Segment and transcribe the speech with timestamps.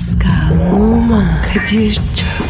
[0.00, 2.49] Pascal, Oman, Kadir çok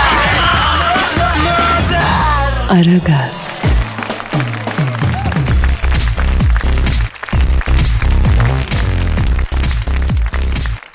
[2.71, 3.61] Aragaz,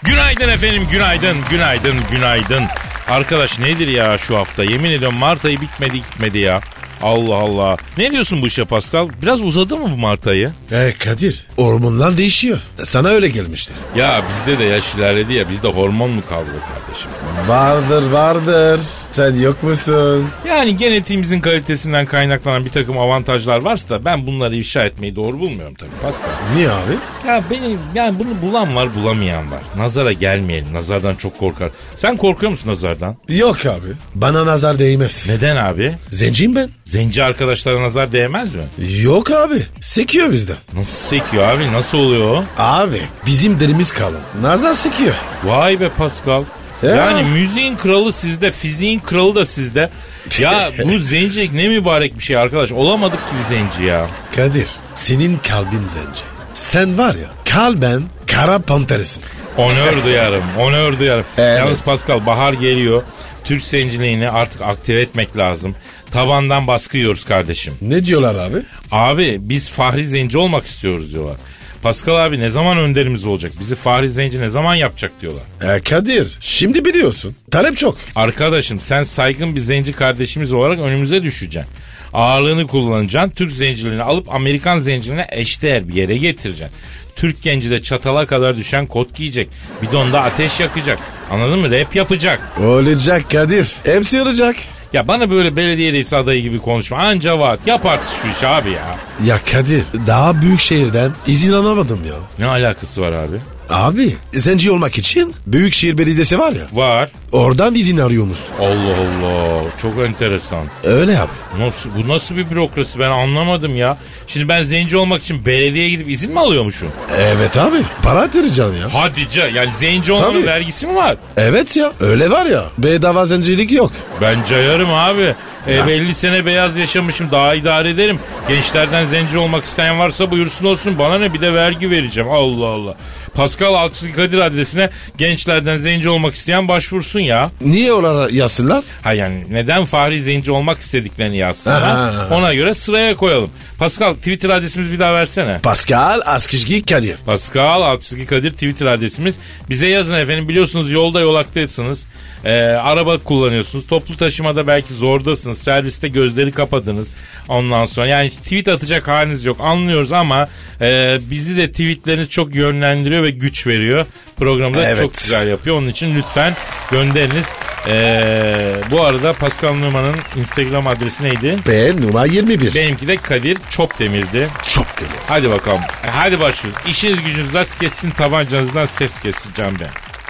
[0.03, 2.65] Günaydın efendim, günaydın, günaydın, günaydın.
[3.09, 4.65] Arkadaş nedir ya şu hafta?
[4.65, 6.61] Yemin ediyorum Mart ayı bitmedi gitmedi ya.
[7.03, 7.77] Allah Allah.
[7.99, 9.09] Ne diyorsun bu işe Pascal?
[9.23, 10.53] Biraz uzadı mı bu Mart ayı?
[10.73, 12.59] E Kadir hormonlar değişiyor.
[12.83, 13.77] Sana öyle gelmiştir.
[13.97, 17.11] Ya bizde de yaş ilerledi ya bizde hormon mu kaldı kardeşim?
[17.49, 18.81] Vardır vardır.
[19.11, 20.29] Sen yok musun?
[20.49, 25.75] Yani genetiğimizin kalitesinden kaynaklanan bir takım avantajlar varsa da ben bunları ifşa etmeyi doğru bulmuyorum
[25.75, 26.29] tabii Pascal.
[26.55, 26.93] Niye abi?
[27.29, 29.63] Ya beni yani bunu bulan var bulamayan var.
[29.77, 30.73] Nazara gelmeyelim.
[30.73, 31.71] Nazardan çok korkar.
[31.97, 33.17] Sen korkuyor musun nazardan?
[33.29, 33.89] Yok abi.
[34.15, 35.27] Bana nazar değmez.
[35.29, 35.95] Neden abi?
[36.11, 36.69] Zenciyim ben.
[36.87, 38.63] Zenci arkadaşlara nazar değmez mi?
[39.03, 39.63] Yok abi.
[39.81, 40.57] Sekiyor bizden.
[40.75, 41.73] Nasıl sekiyor abi?
[41.73, 42.45] Nasıl oluyor o?
[42.59, 44.21] Abi bizim derimiz kalın.
[44.41, 45.15] Nazar sekiyor.
[45.45, 46.45] Vay be Pascal.
[46.83, 46.91] Ya.
[46.91, 49.91] Yani müziğin kralı sizde, fiziğin kralı da sizde.
[50.39, 52.73] Ya bu zencilik ne mübarek bir şey arkadaş.
[52.73, 54.07] Olamadık gibi zenci ya.
[54.37, 56.21] Kadir senin kalbin zenci.
[56.55, 59.23] Sen var ya kalben kara panterisin.
[59.57, 61.25] Onör duyarım, onör duyarım.
[61.39, 61.59] Evet.
[61.59, 63.03] Yalnız Pascal bahar geliyor.
[63.45, 65.75] Türk zenciliğini artık aktive etmek lazım.
[66.11, 67.75] Tabandan baskı yiyoruz kardeşim.
[67.83, 68.57] Ne diyorlar abi?
[68.93, 71.37] Abi biz Fahri Zenci olmak istiyoruz diyorlar.
[71.83, 73.53] Pascal abi ne zaman önderimiz olacak?
[73.61, 75.43] Bizi Fahri Zenci ne zaman yapacak diyorlar.
[75.77, 77.37] E Kadir şimdi biliyorsun.
[77.51, 77.99] Talep çok.
[78.17, 81.73] Arkadaşım sen saygın bir zenci kardeşimiz olarak önümüze düşeceksin.
[82.13, 83.31] Ağırlığını kullanacaksın.
[83.35, 86.77] Türk zenciliğini alıp Amerikan zenciliğine eşdeğer bir yere getireceksin.
[87.17, 89.49] Türk genci de çatala kadar düşen kot giyecek.
[89.83, 90.99] Bidonda ateş yakacak.
[91.31, 91.71] Anladın mı?
[91.71, 92.41] Rap yapacak.
[92.65, 93.73] Olacak Kadir.
[93.85, 94.57] Hepsi olacak.
[94.93, 96.99] Ya bana böyle belediye reisi adayı gibi konuşma.
[96.99, 97.67] Anca vaat.
[97.67, 98.97] Yap artık şu işi abi ya.
[99.25, 102.15] Ya Kadir daha büyük şehirden izin alamadım ya.
[102.39, 103.37] Ne alakası var abi?
[103.71, 107.11] Abi zenci olmak için Büyükşehir Belediyesi var ya Var.
[107.33, 108.39] oradan izin arıyormuş.
[108.61, 109.63] Allah Allah.
[109.83, 110.65] Çok enteresan.
[110.85, 111.31] Öyle abi.
[111.65, 113.97] Nasıl, bu nasıl bir bürokrasi ben anlamadım ya.
[114.27, 116.89] Şimdi ben zenci olmak için belediyeye gidip izin mi alıyormuşum?
[117.19, 118.95] Evet abi para yatıracaksın ya.
[118.95, 120.47] Hadi ca yani zenci olmanın Tabii.
[120.47, 121.17] vergisi mi var?
[121.37, 123.93] Evet ya öyle var ya bedava zencilik yok.
[124.21, 125.35] Ben cayarım abi.
[125.67, 128.19] E, 50 sene beyaz yaşamışım daha idare ederim.
[128.49, 130.99] Gençlerden zenci olmak isteyen varsa buyursun olsun.
[130.99, 132.31] Bana ne bir de vergi vereceğim.
[132.31, 132.97] Allah Allah.
[133.35, 137.51] Pascal Altçı Kadir adresine gençlerden zenci olmak isteyen başvursun ya.
[137.61, 138.85] Niye oralara yazsınlar?
[139.03, 142.31] Ha yani neden Fahri Zenci olmak istediklerini yazsınlar.
[142.31, 143.51] Ona göre sıraya koyalım.
[143.79, 145.59] Pascal Twitter adresimizi bir daha versene.
[145.63, 147.17] Pascal Askışgi Kadir.
[147.27, 149.35] Pascal Altçizgi Kadir Twitter adresimiz.
[149.71, 152.05] Bize yazın efendim biliyorsunuz yolda yolaktaysınız.
[152.45, 153.87] Ee, araba kullanıyorsunuz.
[153.87, 155.59] Toplu taşımada belki zordasınız.
[155.59, 157.09] Serviste gözleri kapadınız.
[157.49, 160.49] Ondan sonra yani tweet atacak haliniz yok anlıyoruz ama
[160.81, 164.07] e, bizi de tweetleriniz çok yönlendiriyor ve güç veriyor.
[164.39, 164.99] Programda Evet.
[165.03, 165.77] çok güzel yapıyor.
[165.79, 166.55] Onun için lütfen
[166.91, 167.45] gönderiniz.
[167.89, 171.57] Ee, bu arada Pascal Numan'ın Instagram adresi neydi?
[171.69, 172.75] B numara 21.
[172.75, 174.49] Benimki de Kadir Çopdemir'di.
[174.69, 175.09] Çok deli.
[175.29, 175.81] Hadi bakalım.
[176.07, 176.81] E, Hadi başlıyoruz.
[176.89, 179.89] İşiniz gücünüz rast kessin tabancanızdan ses kessin Can ben.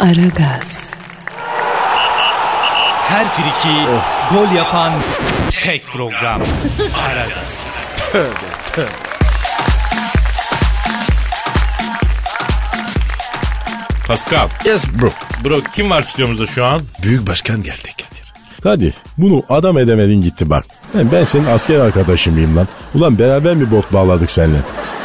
[0.09, 0.91] Aragaz,
[3.09, 3.77] Her friki
[4.33, 4.93] gol yapan
[5.63, 6.43] tek program.
[7.09, 7.67] Aragaz.
[14.07, 14.49] Pascal.
[14.65, 15.09] Yes bro.
[15.45, 16.83] Bro kim var stüdyomuzda şu an?
[17.03, 18.33] Büyük başkan geldi Kadir.
[18.63, 20.65] Kadir bunu adam edemedin gitti bak.
[20.95, 22.69] Ben, ben senin asker arkadaşın mıyım lan?
[22.95, 24.59] Ulan beraber mi bot bağladık seninle?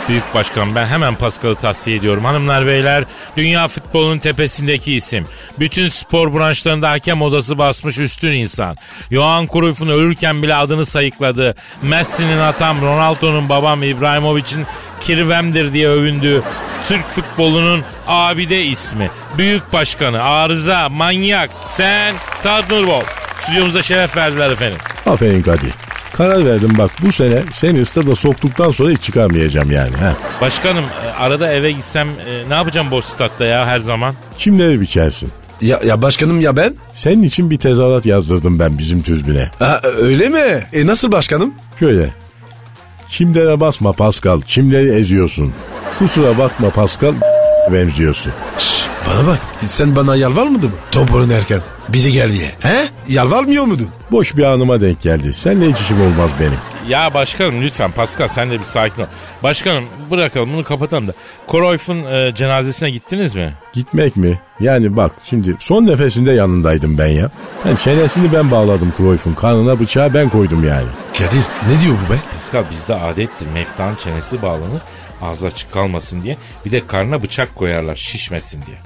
[0.10, 2.26] Büyük başkan ben hemen Pascal'ı tavsiye ediyorum.
[2.26, 3.04] Hanımlar beyler
[3.38, 5.26] dünya futbolunun tepesindeki isim.
[5.60, 8.76] Bütün spor branşlarında hakem odası basmış üstün insan.
[9.12, 11.56] Johan Cruyff'un ölürken bile adını sayıkladı.
[11.82, 14.66] Messi'nin atam Ronaldo'nun babam İbrahimovic'in
[15.02, 16.42] kirvemdir diye övündüğü
[16.88, 19.10] Türk futbolunun abide ismi.
[19.38, 23.04] Büyük başkanı, arıza, manyak, sen, Tadnurbol.
[23.42, 24.78] Stüdyomuzda şeref verdiler efendim.
[25.06, 25.91] Aferin Kadir.
[26.22, 29.96] Karar verdim bak bu sene seni stada soktuktan sonra hiç çıkarmayacağım yani.
[29.96, 30.16] Ha.
[30.42, 34.16] Başkanım e, arada eve gitsem e, ne yapacağım boş statta ya her zaman?
[34.38, 35.30] Kimleri biçersin?
[35.62, 36.74] Ya, ya başkanım ya ben?
[36.94, 39.52] Senin için bir tezahürat yazdırdım ben bizim tüzbüne.
[39.60, 40.64] Ha, öyle mi?
[40.74, 41.54] E nasıl başkanım?
[41.80, 42.10] Şöyle.
[43.10, 45.54] Çimlere basma Pascal, çimleri eziyorsun.
[46.00, 47.14] Kusura bakma Pascal,
[47.72, 48.32] benziyorsun.
[48.58, 50.76] Şş, Bana bak sen bana yalvarmadın mı?
[50.92, 52.52] Top oynarken bize gel diye.
[52.60, 52.80] He?
[53.08, 53.90] Yalvarmıyor muydun?
[54.12, 55.34] Boş bir anıma denk geldi.
[55.34, 56.58] Seninle hiç işim olmaz benim.
[56.88, 59.06] Ya başkanım lütfen Pascal sen de bir sakin ol.
[59.44, 61.14] Başkanım bırakalım bunu kapatalım da.
[61.52, 63.54] Cruyff'un e, cenazesine gittiniz mi?
[63.74, 64.40] Gitmek mi?
[64.60, 67.32] Yani bak şimdi son nefesinde yanındaydım ben ya.
[67.66, 69.34] Yani çenesini ben bağladım Cruyff'un.
[69.34, 70.88] Karnına bıçağı ben koydum yani.
[71.18, 72.18] Kadir ne diyor bu be?
[72.34, 73.48] Pascal bizde adettir.
[73.54, 74.82] Meftanın çenesi bağlanır
[75.22, 76.38] ağzı açık kalmasın diye.
[76.66, 78.78] Bir de karnına bıçak koyarlar şişmesin diye.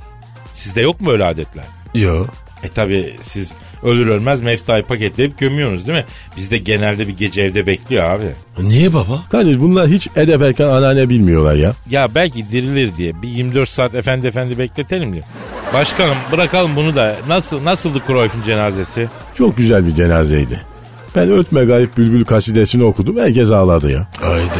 [0.53, 1.65] Sizde yok mu öyle adetler?
[1.95, 2.25] Yo.
[2.63, 3.51] E tabi siz
[3.85, 6.05] ölür ölmez meftayı paketleyip gömüyorsunuz değil mi?
[6.37, 8.25] Bizde genelde bir gece evde bekliyor abi.
[8.59, 9.23] Niye baba?
[9.31, 11.73] Kadir bunlar hiç edep erken anneanne bilmiyorlar ya.
[11.89, 15.23] Ya belki dirilir diye bir 24 saat efendi efendi bekletelim diye.
[15.73, 17.15] Başkanım bırakalım bunu da.
[17.27, 19.07] Nasıl nasıldı Cruyff'un cenazesi?
[19.37, 20.61] Çok güzel bir cenazeydi.
[21.15, 23.17] Ben Ötme Gayip Bülbül kasidesini okudum.
[23.17, 24.07] Herkes ağladı ya.
[24.21, 24.59] Haydi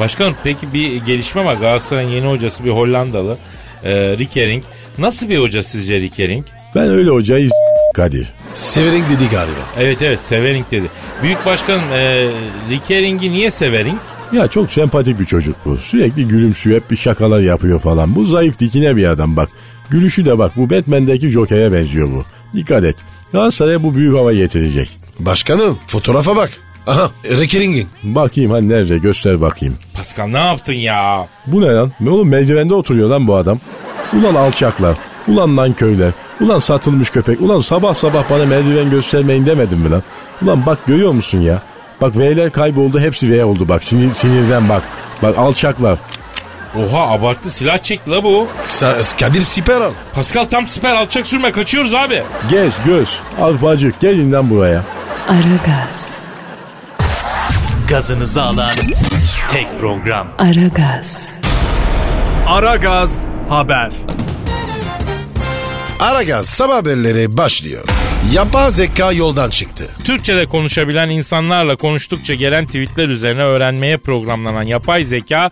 [0.00, 1.54] Başkanım peki bir gelişme var.
[1.54, 3.36] Galatasaray'ın yeni hocası bir Hollandalı.
[3.84, 4.64] E, Rickering.
[4.98, 6.46] Nasıl bir hoca sizce Rickering?
[6.74, 7.48] Ben öyle hocayı
[7.94, 8.32] Kadir.
[8.54, 9.60] Severing dedi galiba.
[9.78, 10.86] Evet evet Severing dedi.
[11.22, 12.28] Büyük başkanım e,
[12.70, 13.98] Rickering'i niye Severing?
[14.32, 15.76] Ya çok sempatik bir çocuk bu.
[15.76, 18.16] Sürekli gülümsüyor hep bir şakalar yapıyor falan.
[18.16, 19.48] Bu zayıf dikine bir adam bak.
[19.90, 22.24] Gülüşü de bak bu Batman'deki Joker'e benziyor bu.
[22.54, 22.96] Dikkat et.
[23.32, 24.98] Galatasaray'a bu büyük hava getirecek.
[25.18, 26.50] Başkanım fotoğrafa bak.
[26.86, 27.88] Aha Rekering'in.
[28.02, 29.76] Bakayım hani nerede göster bakayım.
[29.94, 31.26] Pascal ne yaptın ya?
[31.46, 31.92] Bu ne lan?
[32.00, 33.58] Ne oğlum merdivende oturuyor lan bu adam.
[34.20, 34.96] Ulan alçaklar.
[35.28, 36.12] Ulan lan köyler.
[36.40, 37.40] Ulan satılmış köpek.
[37.40, 40.02] Ulan sabah sabah bana merdiven göstermeyin demedim mi lan?
[40.42, 41.62] Ulan bak görüyor musun ya?
[42.00, 44.82] Bak V'ler kayboldu hepsi V oldu bak sinir, sinirden bak.
[45.22, 45.98] Bak alçaklar.
[46.78, 48.48] Oha abarttı silah çekti la bu.
[48.68, 49.92] Sa- Kadir siper al.
[50.14, 52.22] Pascal tam siper alçak sürme kaçıyoruz abi.
[52.50, 53.18] Gez göz.
[53.40, 54.82] Arpacık gelin lan buraya.
[55.28, 56.18] Aragaz,
[57.88, 58.70] Gazınızı alan
[59.50, 60.28] tek program.
[60.38, 61.28] Aragaz,
[62.48, 63.90] Aragaz Haber.
[66.00, 67.84] Aragaz sabah haberleri başlıyor.
[68.32, 69.84] Yapay zeka yoldan çıktı.
[70.04, 75.50] Türkçe'de konuşabilen insanlarla konuştukça gelen tweetler üzerine öğrenmeye programlanan yapay zeka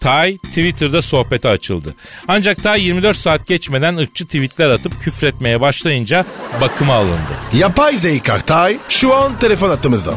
[0.00, 1.94] Tay Twitter'da sohbete açıldı.
[2.28, 6.24] Ancak Tay 24 saat geçmeden ırkçı tweetler atıp küfretmeye başlayınca
[6.60, 7.34] bakıma alındı.
[7.58, 10.14] Yapay zeka Tay şu an telefon attığımızda.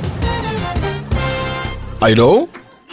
[2.01, 2.47] Alo?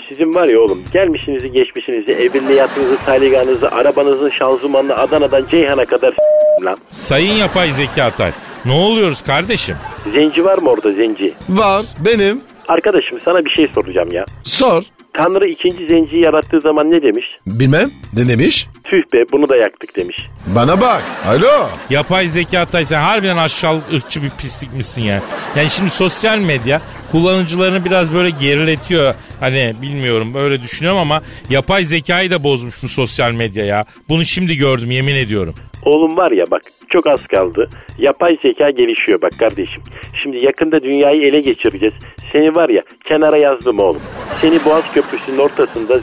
[0.09, 6.15] Sizin var ya oğlum gelmişinizi geçmişinizi evinde yatınızı taliganızı arabanızın şanzımanını Adana'dan Ceyhan'a kadar
[6.63, 6.79] lan.
[6.91, 8.33] Sayın yapay zeka Tay
[8.65, 9.77] ne oluyoruz kardeşim?
[10.15, 11.35] Zenci var mı orada zenci?
[11.49, 12.41] Var benim.
[12.69, 14.25] Arkadaşım sana bir şey soracağım ya.
[14.45, 14.83] Sor.
[15.13, 17.27] Tanrı ikinci zenciyi yarattığı zaman ne demiş?
[17.47, 18.67] Bilmem ne demiş?
[18.85, 20.27] Tüh be bunu da yaktık demiş.
[20.47, 21.03] Bana bak.
[21.27, 21.69] Alo?
[21.91, 25.23] Yapay zeka Tay sen harbiden aşağılık ırkçı bir pislikmişsin ya.
[25.57, 29.15] Yani şimdi sosyal medya kullanıcılarını biraz böyle geriletiyor.
[29.41, 33.85] Hani bilmiyorum böyle düşünüyorum ama yapay zekayı da bozmuş bu sosyal medya ya.
[34.09, 35.55] Bunu şimdi gördüm yemin ediyorum.
[35.85, 37.69] Oğlum var ya bak çok az kaldı.
[37.99, 39.83] Yapay zeka gelişiyor bak kardeşim.
[40.23, 41.95] Şimdi yakında dünyayı ele geçireceğiz.
[42.33, 44.03] Seni var ya kenara yazdım oğlum.
[44.41, 46.01] Seni Boğaz Köprüsü'nün ortasında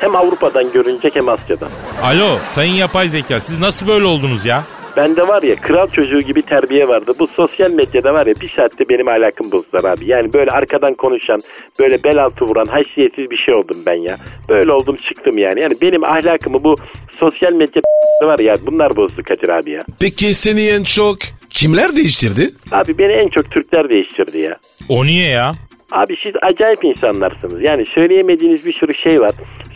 [0.00, 1.68] hem Avrupa'dan görünecek hem Asya'dan.
[2.02, 4.64] Alo sayın yapay zeka siz nasıl böyle oldunuz ya?
[4.96, 7.12] Bende var ya kral çocuğu gibi terbiye vardı.
[7.18, 10.06] Bu sosyal medyada var ya bir saatte benim ahlakım bozdular abi.
[10.06, 11.40] Yani böyle arkadan konuşan,
[11.78, 14.16] böyle bel altı vuran, haysiyetsiz bir şey oldum ben ya.
[14.48, 15.60] Böyle oldum çıktım yani.
[15.60, 16.76] Yani benim ahlakımı bu
[17.18, 17.82] sosyal medya
[18.22, 19.84] var ya bunlar bozdu Kadir abi ya.
[20.00, 21.18] Peki seni en çok
[21.50, 22.50] kimler değiştirdi?
[22.72, 24.56] Abi beni en çok Türkler değiştirdi ya.
[24.88, 25.52] O niye ya?
[25.92, 27.62] Abi siz acayip insanlarsınız.
[27.62, 29.32] Yani söyleyemediğiniz bir sürü şey var.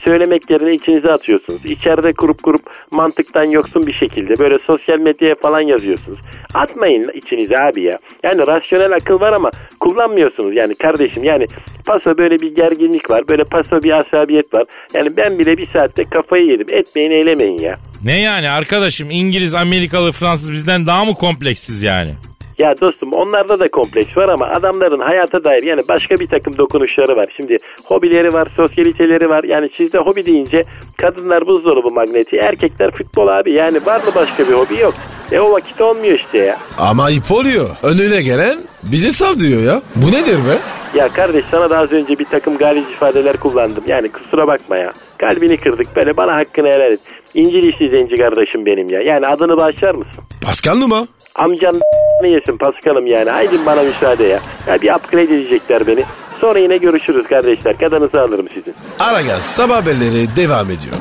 [0.08, 1.64] Söylemek yerine içinize atıyorsunuz.
[1.64, 6.18] İçeride kurup kurup mantıktan yoksun bir şekilde böyle sosyal medyaya falan yazıyorsunuz.
[6.54, 7.98] Atmayın içinize abi ya.
[8.22, 9.50] Yani rasyonel akıl var ama
[9.80, 11.24] kullanmıyorsunuz yani kardeşim.
[11.24, 11.46] Yani
[11.86, 13.28] paso böyle bir gerginlik var.
[13.28, 14.64] Böyle paso bir asabiyet var.
[14.94, 16.66] Yani ben bile bir saatte kafayı yedim.
[16.70, 17.76] Etmeyin eylemeyin ya.
[18.04, 22.14] Ne yani arkadaşım İngiliz, Amerikalı, Fransız bizden daha mı kompleksiz yani?
[22.58, 27.16] Ya dostum onlarda da kompleks var ama adamların hayata dair yani başka bir takım dokunuşları
[27.16, 27.26] var.
[27.36, 29.44] Şimdi hobileri var, sosyaliteleri var.
[29.44, 30.64] Yani sizde hobi deyince
[30.96, 33.52] kadınlar buzdolabı magneti, erkekler futbol abi.
[33.52, 34.94] Yani var mı başka bir hobi yok.
[35.32, 36.56] E o vakit olmuyor işte ya.
[36.78, 37.68] Ama ayıp oluyor.
[37.82, 39.82] Önüne gelen bize sar diyor ya.
[39.96, 40.58] Bu nedir be?
[40.98, 43.84] Ya kardeş sana da az önce bir takım galiz ifadeler kullandım.
[43.88, 44.92] Yani kusura bakma ya.
[45.18, 47.00] Kalbini kırdık böyle bana hakkını helal et.
[47.34, 49.00] İncil işli zenci kardeşim benim ya.
[49.00, 50.24] Yani adını bağışlar mısın?
[50.44, 51.06] Pascal mı?
[51.38, 51.80] Amcan
[52.22, 53.30] ne yesin Paskal'ım yani.
[53.30, 54.40] Haydi bana müsaade ya.
[54.66, 56.04] Ya bir upgrade edecekler beni.
[56.40, 57.78] Sonra yine görüşürüz kardeşler.
[57.78, 58.74] Kadınızı alırım sizin.
[58.98, 60.96] Aragaz sabah haberleri devam ediyor.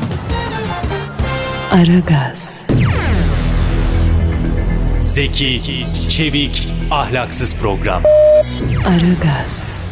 [1.74, 2.67] Aragaz,
[5.03, 5.62] Zeki,
[6.10, 8.01] çevik, ahlaksız program.
[8.88, 9.84] Aragaz,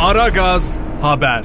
[0.00, 1.42] Aragaz Haber.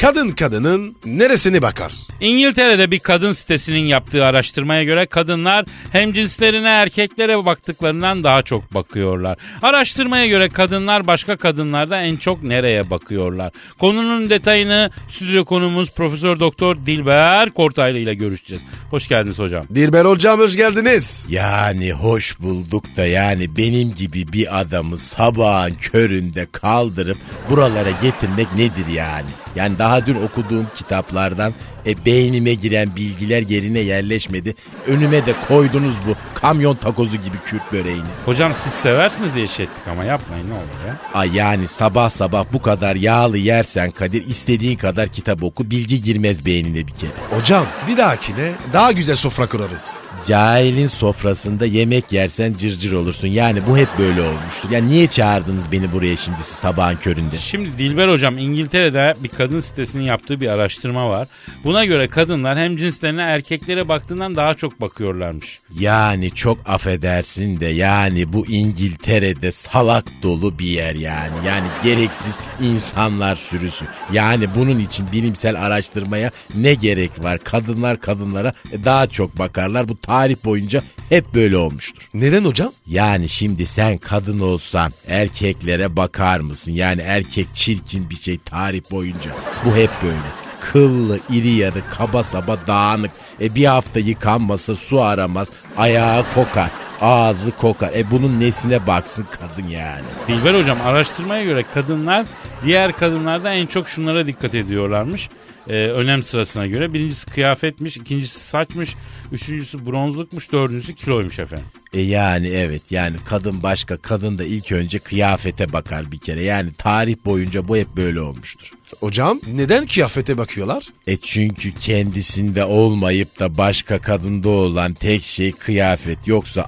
[0.00, 1.92] Kadın kadının neresini bakar?
[2.20, 9.38] İngiltere'de bir kadın sitesinin yaptığı araştırmaya göre kadınlar hem cinslerine erkeklere baktıklarından daha çok bakıyorlar.
[9.62, 13.52] Araştırmaya göre kadınlar başka kadınlarda en çok nereye bakıyorlar?
[13.78, 18.64] Konunun detayını stüdyo konumuz Profesör Doktor Dilber Kortaylı ile görüşeceğiz.
[18.90, 19.64] Hoş geldiniz hocam.
[19.74, 21.24] Dilber hocam hoş geldiniz.
[21.28, 27.18] Yani hoş bulduk da yani benim gibi bir adamı sabahın köründe kaldırıp
[27.50, 29.45] buralara getirmek nedir yani?
[29.56, 31.54] Yani daha dün okuduğum kitaplardan
[31.86, 34.54] e, beynime giren bilgiler yerine yerleşmedi.
[34.86, 38.08] Önüme de koydunuz bu kamyon takozu gibi Kürt böreğini.
[38.24, 40.96] Hocam siz seversiniz diye şey ettik ama yapmayın ne olur ya.
[41.14, 46.46] Ay yani sabah sabah bu kadar yağlı yersen Kadir istediğin kadar kitap oku bilgi girmez
[46.46, 47.10] beynine bir kere.
[47.30, 50.05] Hocam bir dahakine daha güzel sofra kurarız.
[50.26, 53.28] Cahilin sofrasında yemek yersen cırcır olursun.
[53.28, 54.70] Yani bu hep böyle olmuştur.
[54.70, 57.38] Yani niye çağırdınız beni buraya şimdi siz sabahın köründe?
[57.38, 61.28] Şimdi Dilber hocam İngiltere'de bir kadın sitesinin yaptığı bir araştırma var.
[61.64, 65.60] Buna göre kadınlar hem cinslerine erkeklere baktığından daha çok bakıyorlarmış.
[65.78, 71.32] Yani çok affedersin de yani bu İngiltere'de salak dolu bir yer yani.
[71.46, 73.84] Yani gereksiz insanlar sürüsü.
[74.12, 77.38] Yani bunun için bilimsel araştırmaya ne gerek var?
[77.38, 78.52] Kadınlar kadınlara
[78.84, 79.88] daha çok bakarlar.
[79.88, 82.08] Bu tarih boyunca hep böyle olmuştur.
[82.14, 82.72] Neden hocam?
[82.86, 86.72] Yani şimdi sen kadın olsan erkeklere bakar mısın?
[86.72, 89.30] Yani erkek çirkin bir şey tarih boyunca.
[89.64, 90.16] Bu hep böyle.
[90.60, 93.10] Kıllı, iri yarı, kaba saba, dağınık.
[93.40, 96.70] E bir hafta yıkanmasa su aramaz, ayağı kokar,
[97.00, 97.90] ağzı kokar.
[97.94, 100.04] E bunun nesine baksın kadın yani.
[100.28, 102.26] Dilber hocam araştırmaya göre kadınlar
[102.64, 105.28] diğer kadınlardan en çok şunlara dikkat ediyorlarmış.
[105.68, 106.92] Ee, önem sırasına göre.
[106.92, 108.94] Birincisi kıyafetmiş, ikincisi saçmış,
[109.32, 111.66] üçüncüsü bronzlukmuş, dördüncüsü kiloymuş efendim.
[111.92, 116.44] E yani evet yani kadın başka kadın da ilk önce kıyafete bakar bir kere.
[116.44, 118.70] Yani tarih boyunca bu hep böyle olmuştur.
[119.00, 120.84] Hocam neden kıyafete bakıyorlar?
[121.06, 126.18] E çünkü kendisinde olmayıp da başka kadında olan tek şey kıyafet.
[126.26, 126.66] Yoksa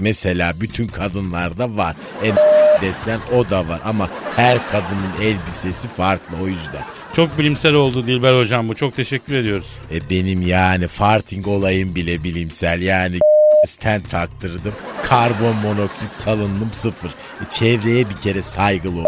[0.00, 1.96] mesela bütün kadınlarda var.
[2.24, 2.32] E
[2.82, 6.84] desen o da var ama her kadının elbisesi farklı o yüzden.
[7.16, 8.74] Çok bilimsel oldu Dilber hocam bu.
[8.74, 9.66] Çok teşekkür ediyoruz.
[9.92, 13.18] E benim yani farting olayım bile bilimsel yani
[13.68, 14.74] stent taktırdım.
[15.02, 17.10] Karbon monoksit salındım sıfır.
[17.10, 19.04] E çevreye bir kere saygılı ol.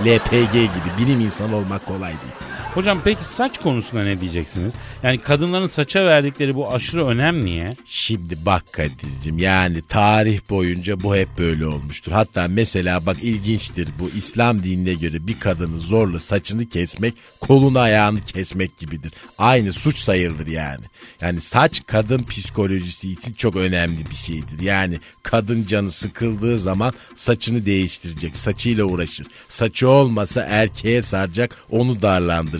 [0.06, 2.39] LPG gibi bilim insanı olmak kolay değil.
[2.74, 4.72] Hocam peki saç konusunda ne diyeceksiniz?
[5.02, 7.76] Yani kadınların saça verdikleri bu aşırı önem niye?
[7.86, 12.12] Şimdi bak Kadir'cim yani tarih boyunca bu hep böyle olmuştur.
[12.12, 18.20] Hatta mesela bak ilginçtir bu İslam dinine göre bir kadını zorla saçını kesmek kolunu ayağını
[18.24, 19.12] kesmek gibidir.
[19.38, 20.84] Aynı suç sayılır yani.
[21.20, 24.60] Yani saç kadın psikolojisi için çok önemli bir şeydir.
[24.60, 29.26] Yani kadın canı sıkıldığı zaman saçını değiştirecek, saçıyla uğraşır.
[29.48, 32.02] Saçı olmasa erkeğe saracak, onu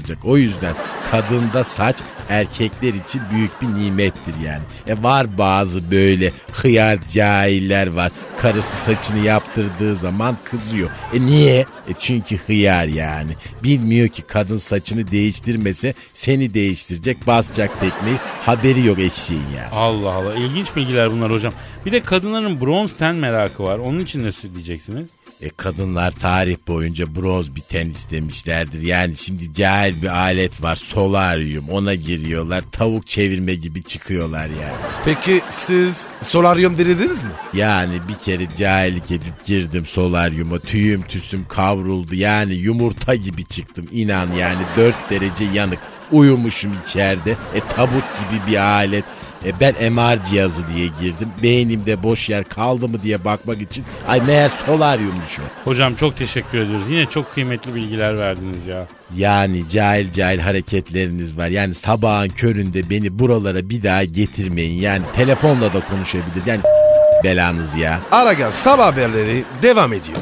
[0.00, 0.18] darlandıracak.
[0.24, 0.74] O yüzden
[1.10, 1.96] kadında saç
[2.28, 4.62] erkekler için büyük bir nimettir yani.
[4.86, 8.12] E var bazı böyle hıyar cahiller var.
[8.38, 10.90] Karısı saçını yaptırdığı zaman kızıyor.
[11.14, 11.60] E niye?
[11.60, 13.32] E çünkü hıyar yani.
[13.62, 18.16] Bilmiyor ki kadın saçını değiştirmese seni değiştirecek basacak tekmeyi.
[18.42, 19.70] Haberi yok eşeğin ya.
[19.72, 21.52] Allah Allah ilginç bilgiler bunlar hocam.
[21.86, 23.78] Bir de kadınların bronz ten merakı var.
[23.78, 25.06] Onun için ne diyeceksiniz?
[25.42, 28.82] E kadınlar tarih boyunca bronz bir ten istemişlerdir.
[28.82, 34.74] Yani şimdi cahil bir alet var solaryum ona giriyorlar tavuk çevirme gibi çıkıyorlar yani.
[35.04, 37.30] Peki siz solaryum denediniz mi?
[37.54, 44.32] Yani bir kere cahillik edip girdim solaryuma tüyüm tüsüm kavruldu yani yumurta gibi çıktım inan
[44.32, 45.78] yani 4 derece yanık
[46.12, 49.04] uyumuşum içeride e tabut gibi bir alet
[49.46, 51.28] e ben MR cihazı diye girdim.
[51.42, 53.84] Beynimde boş yer kaldı mı diye bakmak için.
[54.08, 55.70] Ay meğer solaryummuş o.
[55.70, 56.86] Hocam çok teşekkür ediyoruz.
[56.90, 58.86] Yine çok kıymetli bilgiler verdiniz ya.
[59.16, 61.48] Yani cahil cahil hareketleriniz var.
[61.48, 64.80] Yani sabahın köründe beni buralara bir daha getirmeyin.
[64.80, 66.42] Yani telefonla da konuşabilir.
[66.46, 66.60] Yani
[67.24, 68.00] belanız ya.
[68.10, 70.18] Aragaz sabah haberleri devam ediyor.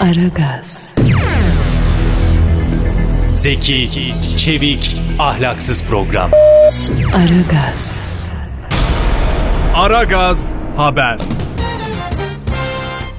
[0.00, 0.94] Aragaz,
[3.36, 6.30] Zeki, çevik, ahlaksız program.
[7.14, 8.12] Aragaz,
[9.74, 11.18] Aragaz haber.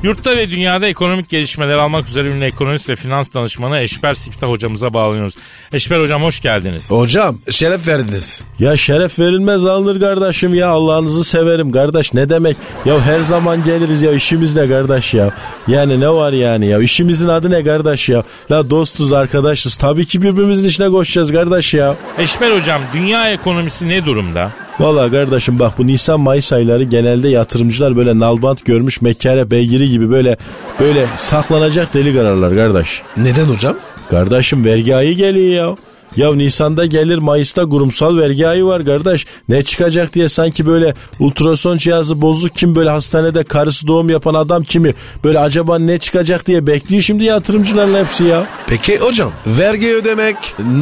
[0.04, 4.94] Yurtta ve dünyada ekonomik gelişmeler almak üzere ünlü ekonomist ve finans danışmanı Eşber Siftah hocamıza
[4.94, 5.34] bağlanıyoruz.
[5.74, 6.92] Eşber hocam hoş geldiniz.
[6.92, 8.42] Hocam şeref verdiniz.
[8.60, 12.58] Ya şeref verilmez alınır kardeşim ya Allah'ınızı severim kardeş ne demek?
[12.86, 15.32] Ya her zaman geliriz ya işimiz ne kardeş ya?
[15.68, 18.24] Yani ne var yani ya işimizin adı ne kardeş ya?
[18.52, 21.96] La dostuz arkadaşız tabii ki birbirimizin işine koşacağız kardeş ya.
[22.18, 24.52] Eşber hocam dünya ekonomisi ne durumda?
[24.80, 30.10] Valla kardeşim bak bu Nisan Mayıs ayları genelde yatırımcılar böyle nalbant görmüş mekare beygiri gibi
[30.10, 30.38] böyle
[30.80, 33.02] böyle saklanacak delik ararlar kardeş.
[33.18, 33.76] Neden hocam?
[34.10, 35.76] Kardeşim vergi ayı geliyor ya.
[36.16, 39.26] Ya Nisan'da gelir Mayıs'ta kurumsal vergi ayı var kardeş.
[39.50, 44.64] Ne çıkacak diye sanki böyle ultrason cihazı bozuk kim böyle hastanede karısı doğum yapan adam
[44.64, 48.48] kimi böyle acaba ne çıkacak diye bekliyor şimdi yatırımcıların hepsi ya.
[48.68, 50.38] Peki hocam vergi ödemek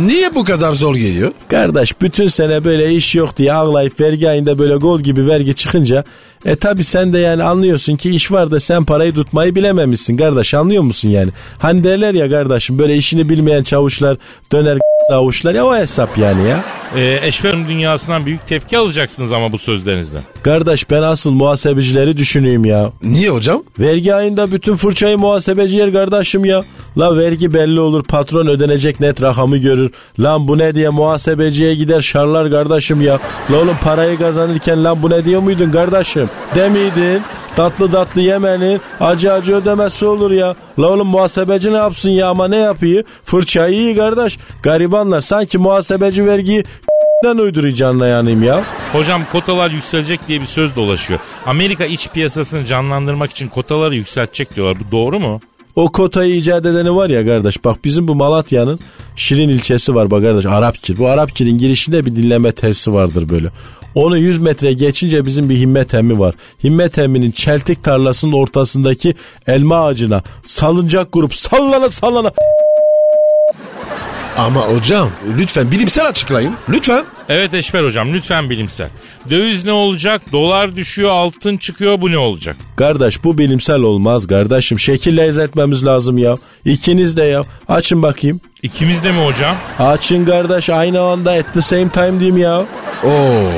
[0.05, 1.31] niye bu kadar zor geliyor?
[1.47, 6.03] Kardeş bütün sene böyle iş yok diye ağlayıp vergi ayında böyle gol gibi vergi çıkınca
[6.45, 10.53] e tabi sen de yani anlıyorsun ki iş var da sen parayı tutmayı bilememişsin kardeş
[10.53, 11.31] anlıyor musun yani?
[11.59, 14.17] Hani derler ya kardeşim böyle işini bilmeyen çavuşlar
[14.51, 14.77] döner
[15.09, 16.63] avuçlar ya o hesap yani ya.
[16.95, 20.21] Ee, eşverim dünyasından büyük tepki alacaksınız ama bu sözlerinizden.
[20.43, 22.91] Kardeş ben asıl muhasebecileri düşüneyim ya.
[23.03, 23.63] Niye hocam?
[23.79, 26.63] Vergi ayında bütün fırçayı muhasebeci yer kardeşim ya.
[26.97, 29.91] La vergi belli olur patron ödenecek net rakamı görür.
[30.19, 33.19] Lan bu ne diye muhasebeciye gider şarlar kardeşim ya.
[33.51, 36.29] La oğlum parayı kazanırken lan bu ne diyor muydun kardeşim?
[36.55, 37.21] Demiydin.
[37.55, 40.55] Tatlı tatlı yemenin acı acı ödemesi olur ya.
[40.79, 43.03] La oğlum muhasebeci ne yapsın ya ama ne yapıyor?
[43.23, 44.37] Fırçayı iyi kardeş.
[44.63, 46.63] Garibanlar sanki muhasebeci vergiyi
[47.31, 48.63] uyduruyor yanayım ya.
[48.91, 51.19] Hocam kotalar yükselecek diye bir söz dolaşıyor.
[51.45, 54.77] Amerika iç piyasasını canlandırmak için kotaları yükseltecek diyorlar.
[54.79, 55.39] Bu doğru mu?
[55.75, 58.79] O kotayı icat edeni var ya kardeş bak bizim bu Malatya'nın
[59.15, 60.97] Şirin ilçesi var bak kardeş Arapçır.
[60.97, 63.49] Bu Arapçır'ın girişinde bir dinleme tesisi vardır böyle.
[63.95, 66.35] Onu 100 metre geçince bizim bir himmet emmi var.
[66.63, 69.15] Himmet emminin çeltik tarlasının ortasındaki
[69.47, 72.31] elma ağacına salıncak grup sallana sallana
[74.37, 76.53] Ama hocam lütfen bilimsel açıklayın.
[76.69, 77.05] Lütfen.
[77.29, 78.89] Evet Eşber hocam lütfen bilimsel.
[79.29, 80.21] Döviz ne olacak?
[80.31, 82.01] Dolar düşüyor, altın çıkıyor.
[82.01, 82.55] Bu ne olacak?
[82.75, 84.79] Kardeş bu bilimsel olmaz kardeşim.
[84.79, 86.35] Şekil etmemiz lazım ya.
[86.65, 87.43] İkiniz de ya.
[87.67, 88.41] Açın bakayım.
[88.61, 89.55] İkimiz de mi hocam?
[89.79, 92.59] Açın kardeş aynı anda at the same time diyeyim ya.
[93.03, 93.49] Oo.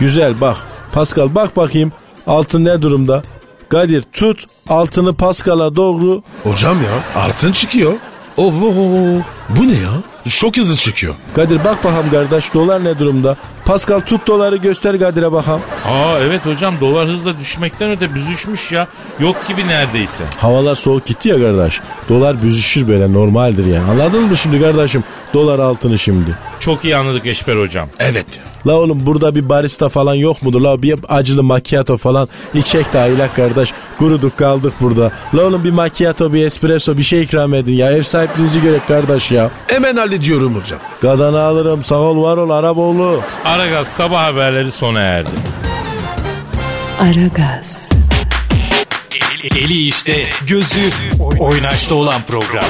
[0.00, 0.56] Güzel bak.
[0.92, 1.92] Pascal bak bakayım.
[2.26, 3.22] Altın ne durumda?
[3.68, 6.22] Kadir tut altını Pascal'a doğru.
[6.42, 7.92] Hocam ya altın çıkıyor.
[8.36, 9.43] Oh, oh.
[9.48, 9.90] Bu ne ya?
[10.30, 11.14] Çok hızlı çıkıyor.
[11.34, 13.36] Kadir bak bakalım kardeş dolar ne durumda?
[13.64, 15.60] Pascal tut doları göster Kadir'e bakalım.
[15.84, 18.88] Aa evet hocam dolar hızla düşmekten öte büzüşmüş ya.
[19.20, 20.24] Yok gibi neredeyse.
[20.38, 21.80] Havalar soğuk gitti ya kardeş.
[22.08, 23.90] Dolar büzüşür böyle normaldir yani.
[23.90, 25.04] Anladınız mı şimdi kardeşim?
[25.34, 26.38] Dolar altını şimdi.
[26.60, 27.88] Çok iyi anladık Eşber hocam.
[27.98, 28.40] Evet.
[28.66, 30.60] La oğlum burada bir barista falan yok mudur?
[30.60, 33.72] La bir acılı macchiato falan içecek de aylak kardeş.
[33.98, 35.12] Kuruduk kaldık burada.
[35.34, 37.92] La oğlum bir macchiato bir espresso bir şey ikram edin ya.
[37.92, 39.33] Ev sahipliğinizi görek kardeş ya.
[39.66, 40.78] Hemen hallediyorum hocam.
[41.02, 43.20] Kadını alırım sağ ol var ol Araboğlu.
[43.44, 45.30] Aragaz sabah haberleri sona erdi.
[47.00, 47.88] Aragaz,
[49.56, 50.90] Eli işte, gözü
[51.38, 52.64] oynaşta olan program.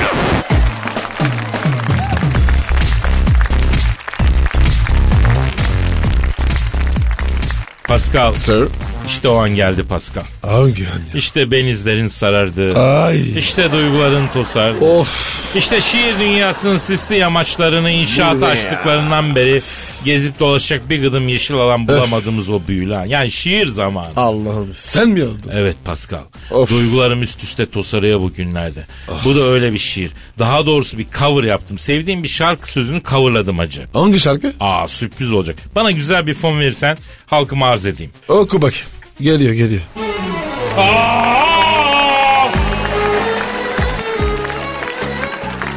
[7.88, 8.33] Pascal.
[8.33, 8.68] Sir.
[9.07, 10.23] İşte o an geldi Pascal.
[10.43, 11.14] Hangi an ya?
[11.14, 12.79] İşte benizlerin sarardı.
[12.79, 13.38] Ay.
[13.38, 14.85] İşte duyguların tosardı.
[14.85, 15.35] Of.
[15.57, 19.61] İşte şiir dünyasının sisli yamaçlarını inşaata açtıklarından beri
[20.05, 23.05] gezip dolaşacak bir gıdım yeşil alan bulamadığımız o büyülü an.
[23.07, 24.09] Yani şiir zamanı.
[24.17, 25.51] Allah'ım sen mi yazdın?
[25.55, 26.23] Evet Pascal.
[26.51, 26.71] Of.
[26.71, 28.87] Duygularım üst üste tosarıyor bugünlerde.
[29.25, 30.11] Bu da öyle bir şiir.
[30.38, 31.79] Daha doğrusu bir cover yaptım.
[31.79, 33.83] Sevdiğim bir şarkı sözünü coverladım acı.
[33.93, 34.53] Hangi şarkı?
[34.61, 35.57] Aa sürpriz olacak.
[35.75, 38.12] Bana güzel bir fon verirsen halkıma arz edeyim.
[38.29, 38.75] Oku bak.
[39.20, 39.83] Geliyor geliyor.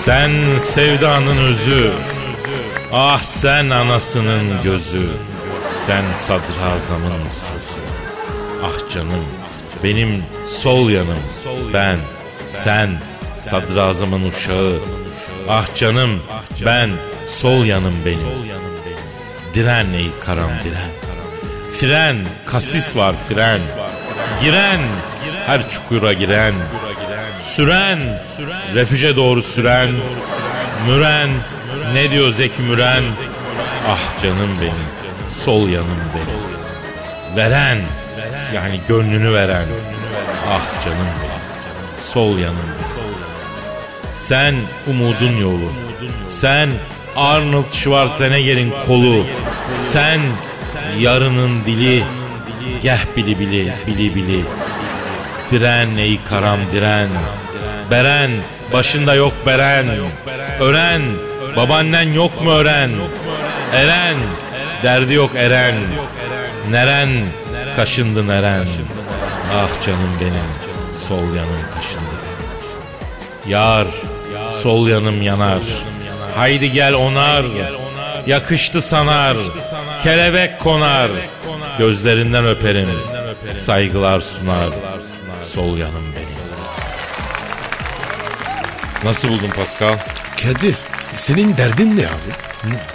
[0.06, 1.92] Sen sevdanın özü.
[2.94, 5.10] Ah sen anasının gözü.
[5.86, 7.82] Sen sadrazamın sözü.
[8.64, 9.26] Ah canım
[9.84, 11.20] benim sol yanım.
[11.74, 11.98] Ben
[12.50, 12.90] sen
[13.40, 14.74] sadrazamın uşağı.
[15.50, 16.20] Ah canım
[16.66, 16.92] ben
[17.28, 18.58] sol yanım benim.
[19.54, 21.07] Diren ey karam diren.
[21.80, 23.62] Fren kasis var fren.
[24.42, 24.82] Giren
[25.46, 26.54] her çukura giren.
[27.56, 28.00] Süren
[28.76, 29.90] refüje doğru süren.
[30.88, 31.30] Müren
[31.94, 33.04] ne diyor Zeki Müren?
[33.88, 34.74] Ah canım benim
[35.34, 37.38] sol yanım benim.
[37.38, 37.78] Veren
[38.56, 39.66] yani gönlünü veren.
[40.50, 41.42] Ah canım benim
[42.14, 42.98] sol yanım benim.
[44.14, 44.56] Sen
[44.88, 45.72] umudun yolu.
[46.26, 46.70] Sen
[47.16, 49.26] Arnold Schwarzenegger'in kolu.
[49.92, 50.20] Sen
[51.00, 52.04] yarının dili.
[52.84, 54.46] Geh bili bili bili bili.
[55.52, 57.10] Diren ey karam diren.
[57.92, 58.32] Beren
[58.74, 59.88] başında yok beren.
[60.60, 61.02] Ören
[61.56, 62.92] babaannen yok mu ören?
[63.74, 64.18] Eren
[64.84, 65.76] derdi yok eren.
[66.70, 67.10] Neren
[67.76, 68.68] kaşındı neren.
[69.54, 70.50] Ah canım benim
[71.08, 72.18] sol yanım kaşındı.
[73.48, 73.88] Yar
[74.64, 75.62] sol yanım yanar.
[76.36, 77.46] Haydi gel onar.
[78.28, 79.38] Yakıştı sanar.
[80.08, 81.12] Kelebek konar.
[81.78, 82.90] Gözlerinden öperim.
[83.66, 84.70] Saygılar sunar.
[85.48, 86.28] Sol yanım benim.
[89.04, 89.98] Nasıl buldun Pascal?
[90.44, 90.76] Kadir
[91.14, 92.32] senin derdin ne abi?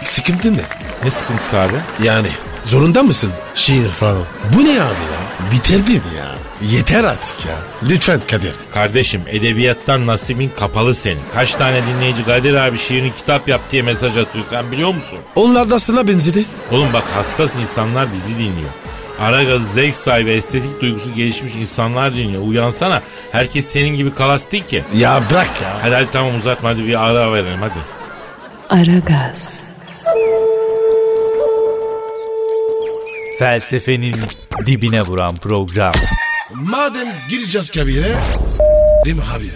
[0.04, 0.62] Sıkıntın ne?
[1.04, 1.76] Ne sıkıntısı abi?
[2.02, 2.28] Yani
[2.64, 4.24] zorunda mısın şiir falan?
[4.54, 5.50] Bu ne abi ya?
[5.52, 6.34] Bitirdin ya.
[6.70, 7.54] Yeter artık ya.
[7.88, 8.54] Lütfen Kadir.
[8.74, 11.20] Kardeşim edebiyattan nasibin kapalı senin.
[11.34, 15.18] Kaç tane dinleyici Kadir abi şiirini kitap yap diye mesaj atıyor sen biliyor musun?
[15.36, 16.44] Onlar da sana benzedi.
[16.70, 18.70] Oğlum bak hassas insanlar bizi dinliyor.
[19.20, 22.42] Aragaz zevk sahibi estetik duygusu gelişmiş insanlar dinliyor.
[22.46, 23.02] Uyansana.
[23.32, 24.84] Herkes senin gibi kalas değil ki.
[24.96, 25.78] Ya bırak ya.
[25.82, 27.78] Hadi hadi tamam uzatma hadi bir ara verelim hadi.
[28.70, 29.60] Aragaz,
[33.38, 34.14] Felsefenin
[34.66, 35.92] dibine vuran program.
[36.62, 38.14] Madem gireceğiz kabire
[38.48, 39.50] s**rim abi.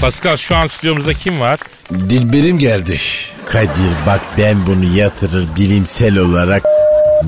[0.00, 1.58] Pascal şu an stüdyomuzda kim var?
[1.92, 2.98] Dilberim geldi.
[3.46, 6.62] Kadir bak ben bunu yatırır bilimsel olarak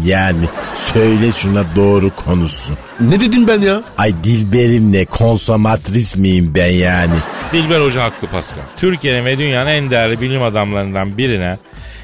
[0.04, 0.48] yani
[0.92, 2.74] söyle şuna doğru konusu.
[3.00, 3.82] Ne dedim ben ya?
[3.98, 7.14] Ay Dilberimle konsomatris miyim ben yani?
[7.52, 8.62] Dilber Hoca haklı Pascal.
[8.76, 11.58] Türkiye'nin ve dünyanın en değerli bilim adamlarından birine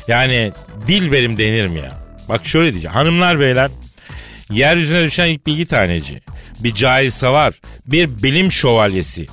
[0.09, 0.53] yani
[0.87, 2.01] Dilberim denir mi ya?
[2.29, 2.95] Bak şöyle diyeceğim.
[2.95, 3.71] Hanımlar beyler
[4.51, 6.21] yeryüzüne düşen ilk bilgi taneci.
[6.61, 7.55] Bir cahil savar.
[7.87, 9.27] Bir bilim şövalyesi.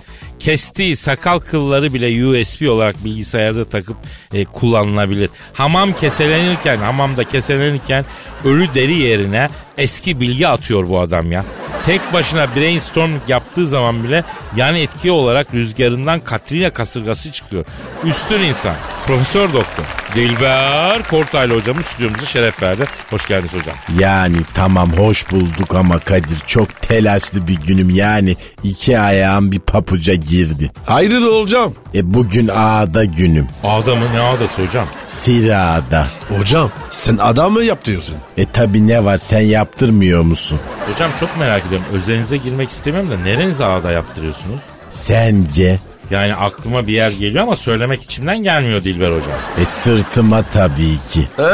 [0.43, 3.97] Kestiği sakal kılları bile USB olarak bilgisayarda takıp
[4.33, 5.29] e, kullanılabilir.
[5.53, 8.05] Hamam keselenirken, hamamda keselenirken
[8.45, 11.45] ölü deri yerine eski bilgi atıyor bu adam ya.
[11.85, 14.23] Tek başına brainstorming yaptığı zaman bile
[14.55, 17.65] yan etki olarak rüzgarından Katrina kasırgası çıkıyor.
[18.03, 18.75] Üstün insan.
[19.05, 19.83] Profesör Doktor.
[20.15, 22.85] Dilber Kortaylı hocamız stüdyomuza şeref verdi.
[23.09, 23.75] Hoş geldiniz hocam.
[23.99, 30.13] Yani tamam hoş bulduk ama Kadir çok telaşlı bir günüm yani iki ayağım bir papuca
[30.31, 30.71] girdi.
[30.87, 31.75] Ayrıl olacağım.
[31.95, 33.47] E bugün ağda günüm.
[33.63, 34.87] Ağda mı ne ağdası hocam?
[35.07, 36.07] Sirada.
[36.37, 38.15] Hocam sen adam mı yaptırıyorsun?
[38.37, 40.59] E tabi ne var sen yaptırmıyor musun?
[40.91, 41.87] Hocam çok merak ediyorum.
[41.93, 44.59] Özelinize girmek istemiyorum da nerenize ağda yaptırıyorsunuz?
[44.91, 45.79] Sence?
[46.11, 49.39] Yani aklıma bir yer geliyor ama söylemek içimden gelmiyor Dilber hocam.
[49.61, 51.27] E sırtıma tabii ki.
[51.39, 51.45] Eee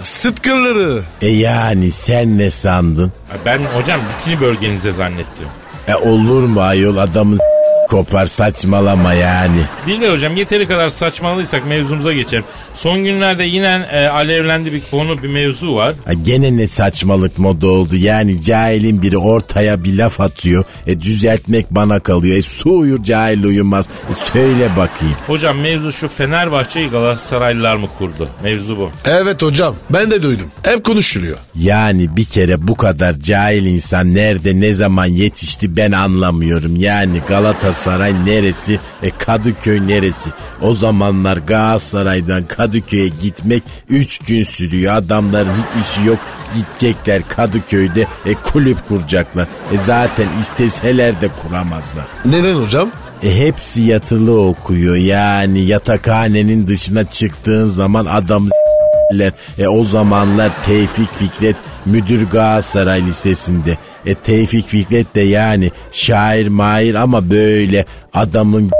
[0.00, 1.02] sıtkıları.
[1.22, 3.12] E yani sen ne sandın?
[3.44, 5.48] Ben hocam bikini bölgenize zannettim.
[5.88, 7.42] E olur mu ayol adamı s-
[7.88, 9.60] kopar saçmalama yani.
[9.86, 12.44] Dilber hocam yeteri kadar saçmalıysak mevzumuza geçelim.
[12.74, 15.94] Son günlerde yine e, alevlendi bir konu bir mevzu var.
[16.04, 20.64] Ha, gene ne saçmalık moda oldu yani cahilin biri ortaya bir laf atıyor.
[20.86, 22.36] E düzeltmek bana kalıyor.
[22.36, 23.86] E su uyur cahil uyumaz.
[23.86, 25.16] E, söyle bakayım.
[25.26, 28.28] Hocam mevzu şu Fenerbahçe'yi Galatasaraylılar mı kurdu?
[28.42, 28.90] Mevzu bu.
[29.04, 30.46] Evet hocam ben de duydum.
[30.62, 31.36] Hep konuşuluyor.
[31.54, 36.76] Yani bir kere bu kadar cahil insan nerede ne zaman yetişti ben anlamıyorum.
[36.76, 37.75] Yani Galatasaray
[38.24, 40.30] neresi e Kadıköy neresi?
[40.62, 44.94] O zamanlar Galatasaray'dan Kadıköy'e gitmek 3 gün sürüyor.
[44.94, 46.18] Adamların hiç işi yok.
[46.54, 49.48] Gidecekler Kadıköy'de e kulüp kuracaklar.
[49.72, 52.04] E zaten isteseler de kuramazlar.
[52.24, 52.90] Neden hocam?
[53.22, 54.96] E hepsi yatılı okuyor.
[54.96, 59.32] Yani yatakhanenin dışına çıktığın zaman s**ler.
[59.58, 63.78] E o zamanlar Tevfik Fikret müdür Galatasaray Lisesi'nde.
[64.06, 68.70] E Tevfik Fikret de yani şair mair ama böyle adamın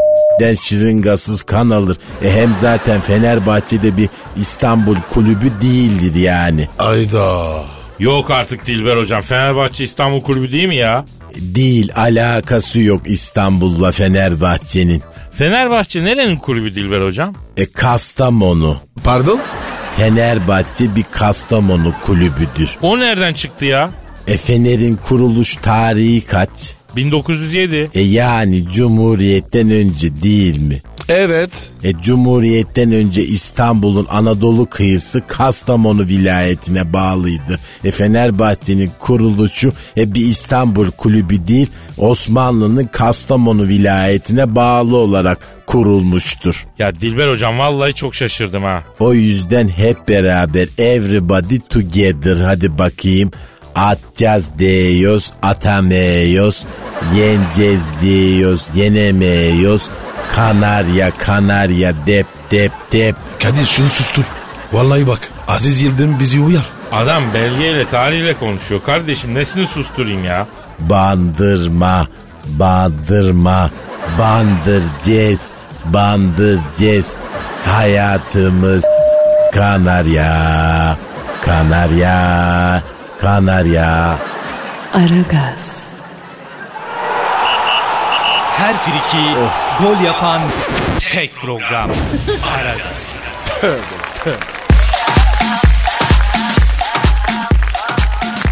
[0.41, 1.97] den şırıngasız kan alır.
[2.23, 6.69] E hem zaten Fenerbahçe'de bir İstanbul kulübü değildir yani.
[6.79, 7.47] Ayda.
[7.99, 9.23] Yok artık Dilber hocam.
[9.23, 11.05] Fenerbahçe İstanbul Kulübü değil mi ya?
[11.37, 15.03] Değil alakası yok İstanbul'la Fenerbahçe'nin.
[15.33, 17.35] Fenerbahçe nerenin kulübü Dilber hocam?
[17.57, 18.77] E Kastamonu.
[19.05, 19.41] Pardon?
[19.97, 22.77] Fenerbahçe bir Kastamonu kulübüdür.
[22.83, 23.91] O nereden çıktı ya?
[24.27, 26.51] E Fener'in kuruluş tarihi kaç?
[26.97, 27.91] 1907.
[27.95, 30.83] E yani Cumhuriyet'ten önce değil mi?
[31.09, 31.51] Evet.
[31.85, 37.59] E Cumhuriyet'ten önce İstanbul'un Anadolu kıyısı Kastamonu vilayetine bağlıydı.
[37.85, 46.67] E Fenerbahçe'nin kuruluşu e bir İstanbul kulübü değil Osmanlı'nın Kastamonu vilayetine bağlı olarak kurulmuştur.
[46.79, 48.85] Ya Dilber hocam vallahi çok şaşırdım ha.
[49.01, 53.31] O yüzden hep beraber everybody together hadi bakayım.
[53.77, 56.65] Atacağız diyoruz, atamıyoruz.
[57.15, 59.89] Yeneceğiz diyoruz, yenemiyoruz.
[60.35, 63.17] Kanarya, kanarya, dep, dep, dep.
[63.43, 64.25] Kadir şunu sustur.
[64.73, 66.67] Vallahi bak Aziz Yıldırım bizi uyar.
[66.93, 68.83] Adam belgeyle tarihle konuşuyor.
[68.83, 70.47] Kardeşim nesini susturayım ya?
[70.81, 72.07] Bandırma,
[72.47, 73.71] bandırma,
[74.19, 75.51] bandıracağız,
[75.85, 77.17] bandıracağız.
[77.65, 78.85] Hayatımız
[79.53, 80.97] kanarya,
[81.41, 82.83] kanarya,
[83.21, 84.19] kanarya.
[84.93, 85.65] Aragaz,
[88.57, 89.27] Her friki
[89.81, 90.41] gol yapan
[91.11, 91.91] tek program.
[92.57, 93.21] Aragaz.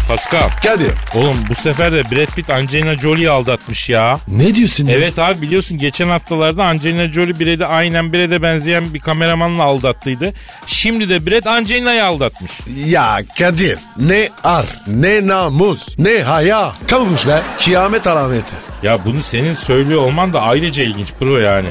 [0.07, 0.49] Pascal.
[0.63, 0.91] Kadir.
[1.15, 4.17] Oğlum bu sefer de Brad Pitt Angelina Jolie'yi aldatmış ya.
[4.27, 4.95] Ne diyorsun ya?
[4.95, 10.33] Evet abi biliyorsun geçen haftalarda Angelina Jolie Brad'i aynen Brad'e benzeyen bir kameramanla aldattıydı.
[10.67, 12.51] Şimdi de Brad Angelina'yı aldatmış.
[12.85, 18.51] Ya Kadir ne ar ne namus ne haya kalmış be kıyamet alameti.
[18.83, 21.67] Ya bunu senin söylüyor olman da ayrıca ilginç bro yani.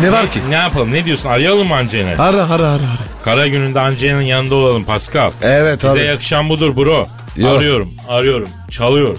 [0.00, 0.38] Ne var ki?
[0.48, 2.18] Ne yapalım ne diyorsun arayalım mı Angelina'yı?
[2.18, 3.06] Ara ara ara ara.
[3.24, 5.30] Kara gününde Angelina'nın yanında olalım Pascal.
[5.42, 6.04] Evet Bize abi.
[6.04, 7.06] yakışan budur bro.
[7.36, 7.58] Yok.
[7.58, 9.16] Arıyorum arıyorum çalıyor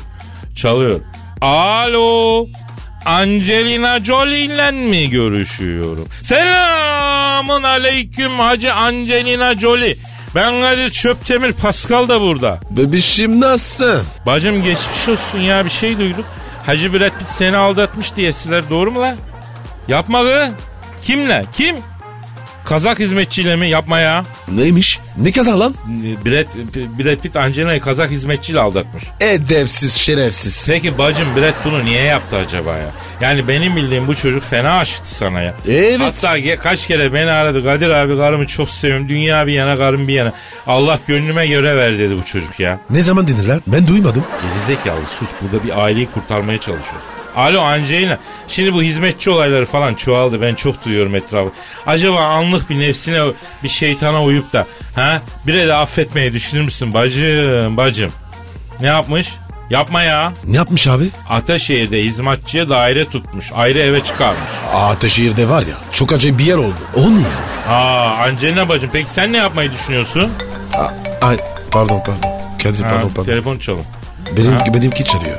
[0.56, 1.00] çalıyor.
[1.42, 2.48] Alo
[3.06, 6.08] Angelina Jolie ile mi görüşüyorum?
[6.24, 9.98] Selamun aleyküm Hacı Angelina Jolie.
[10.36, 12.60] Ben Kadir Çöptemir Pascal da burada.
[12.70, 14.04] Bebişim nasılsın?
[14.26, 16.26] Bacım geçmiş olsun ya bir şey duyduk.
[16.66, 19.16] Hacı Brad Pitt seni aldatmış diyesiler doğru mu lan?
[19.88, 20.50] Yapma kız.
[21.02, 21.46] Kimle?
[21.54, 21.76] Kim?
[22.70, 23.70] Kazak hizmetçiyle mi?
[23.70, 24.26] Yapma ya.
[24.52, 25.00] Neymiş?
[25.18, 25.74] Ne kazan lan?
[26.26, 26.46] Brad,
[27.00, 29.04] Brad Pitt Angelina'yı kazak hizmetçiyle aldatmış.
[29.20, 30.66] Edepsiz şerefsiz.
[30.70, 32.92] Peki bacım Brad bunu niye yaptı acaba ya?
[33.22, 35.54] Yani benim bildiğim bu çocuk fena aşıktı sana ya.
[35.68, 36.00] Evet.
[36.02, 37.64] Hatta ge- kaç kere beni aradı.
[37.64, 39.10] Kadir abi karımı çok seviyorum.
[39.10, 40.32] Dünya bir yana karım bir yana.
[40.68, 42.80] Allah gönlüme göre ver dedi bu çocuk ya.
[42.90, 43.62] Ne zaman denir lan?
[43.68, 44.24] Ben duymadım.
[44.44, 47.17] Gerizekalı sus burada bir aileyi kurtarmaya çalışıyoruz.
[47.38, 48.18] Alo Angelina.
[48.48, 50.42] Şimdi bu hizmetçi olayları falan çoğaldı.
[50.42, 51.50] Ben çok duyuyorum etrafı.
[51.86, 53.20] Acaba anlık bir nefsine
[53.64, 58.12] bir şeytana uyup da ha bire de affetmeyi düşünür müsün bacım bacım?
[58.82, 59.34] Ne yapmış?
[59.70, 60.34] Yapma ya.
[60.46, 61.04] Ne yapmış abi?
[61.30, 63.52] Ataşehir'de hizmetçiye daire tutmuş.
[63.56, 64.50] Ayrı eve çıkarmış.
[64.74, 66.76] Ataşehir'de var ya çok acayip bir yer oldu.
[66.96, 67.74] O ne ya?
[67.76, 70.32] Aa Angelina bacım peki sen ne yapmayı düşünüyorsun?
[70.74, 71.38] A- ay
[71.72, 72.30] pardon pardon.
[72.64, 73.32] Kadir pardon pardon.
[73.32, 73.84] telefon çalın.
[74.38, 74.66] Benim, Ha?
[74.74, 75.38] benimki çalıyor.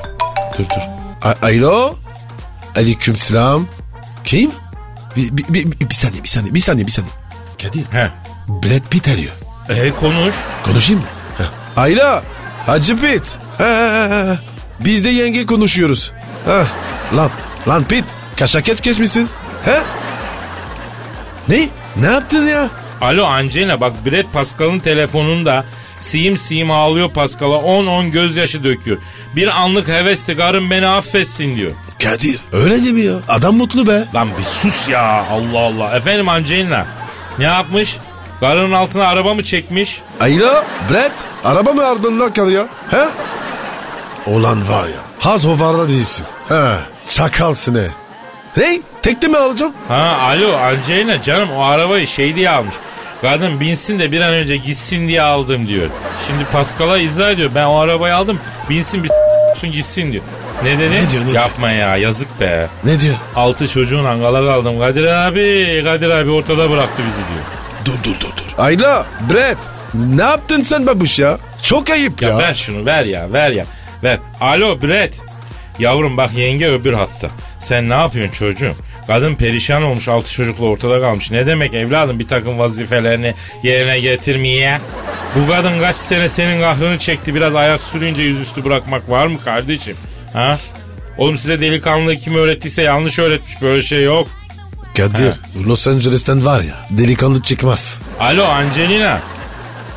[0.59, 0.98] Dur dur.
[1.23, 1.97] A- Alo?
[2.77, 3.67] Aleyküm selam.
[4.25, 4.51] Kim?
[5.17, 7.13] Bir, bir, bir, bir saniye bir saniye bir saniye bir saniye.
[7.63, 7.85] Kadir.
[7.93, 8.11] He.
[8.49, 9.33] Brad Pitt arıyor.
[9.69, 10.35] E konuş.
[10.65, 11.09] Konuşayım mı?
[11.39, 11.45] Heh.
[11.77, 12.23] Ayla.
[12.67, 13.37] Hacı Pitt.
[13.59, 14.39] He, he, he.
[14.81, 16.13] Biz de yenge konuşuyoruz.
[16.47, 16.67] Ha.
[17.17, 17.31] Lan.
[17.69, 18.05] Lan Pitt.
[18.39, 19.29] Kaşaket kesmişsin.
[19.65, 19.81] He?
[21.49, 21.69] Ne?
[21.97, 22.69] Ne yaptın ya?
[23.01, 25.65] Alo Angelina bak Brad Pascal'ın telefonunda
[26.01, 28.99] siyim siyim ağlıyor Pascal'a 10-10 gözyaşı döküyor.
[29.37, 31.71] Bir anlık hevesli karım beni affetsin diyor.
[32.03, 32.39] Kadir.
[32.53, 33.15] Öyle değil mi ya?
[33.29, 34.05] Adam mutlu be.
[34.15, 35.97] Lan bir sus ya Allah Allah.
[35.97, 36.87] Efendim Angelina
[37.39, 37.97] ne yapmış?
[38.41, 40.01] Karının altına araba mı çekmiş?
[40.21, 41.13] Ayla, Brett,
[41.45, 42.69] araba mı ardından kalıyor?
[42.91, 43.05] He?
[44.27, 46.27] Olan var ya, haz hovarda değilsin.
[46.49, 46.75] He,
[47.09, 47.89] çakalsın he.
[48.57, 48.81] Ne?
[49.03, 49.75] Tekte mi alacaksın?
[49.89, 52.75] Ha alo Angelina canım o arabayı şey diye almış.
[53.23, 55.87] Kadın binsin de bir an önce gitsin diye aldım diyor.
[56.27, 57.51] Şimdi Pascal'a izah ediyor.
[57.55, 58.39] Ben o arabayı aldım
[58.71, 59.09] binsin bir
[59.55, 60.25] s**sun gitsin diyor.
[60.65, 60.91] Ne dedi?
[60.91, 62.67] Ne diyor, ne Yapma ya yazık be.
[62.85, 63.15] Ne diyor?
[63.37, 64.79] Altı çocuğun angala kaldım.
[64.79, 67.45] Kadir abi, Kadir abi ortada bıraktı bizi diyor.
[67.85, 68.45] Dur dur dur dur.
[68.59, 69.59] Ayla, Brett,
[69.95, 71.39] ne yaptın sen babuş ya?
[71.63, 72.39] Çok ayıp Ya, ya.
[72.39, 73.65] ver şunu ver ya ver ya.
[74.05, 74.19] Ver.
[74.41, 75.15] Alo Brett.
[75.79, 77.29] Yavrum bak yenge öbür hatta.
[77.61, 78.75] Sen ne yapıyorsun çocuğum?
[79.07, 81.31] Kadın perişan olmuş altı çocukla ortada kalmış.
[81.31, 84.81] Ne demek evladım bir takım vazifelerini yerine getirmeye?
[85.37, 89.97] Bu kadın kaç sene senin kahrını çekti biraz ayak sürünce yüzüstü bırakmak var mı kardeşim?
[90.33, 90.59] Ha?
[91.19, 94.29] Oğlum size delikanlılığı kim öğrettiyse yanlış öğretmiş böyle şey yok.
[94.97, 95.35] Kadir,
[95.67, 98.01] Los Angeles'ten var ya, delikanlı çıkmaz.
[98.21, 99.21] Alo Angelina.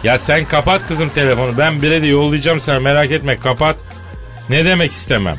[0.04, 1.58] Ya sen kapat kızım telefonu.
[1.58, 3.76] Ben bire de yollayacağım sana merak etme kapat.
[4.50, 5.36] Ne demek istemem?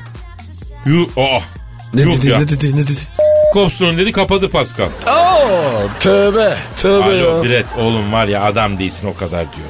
[0.87, 1.43] Yu, oh.
[1.95, 2.39] Ne Yuh dedi, ya.
[2.39, 3.01] ne dedi, ne dedi?
[3.53, 4.89] Kopsun dedi kapadı Pascal.
[5.07, 7.43] Aa, tövbe, tövbe Alo ya.
[7.43, 9.69] Biret oğlum var ya adam değilsin o kadar diyor.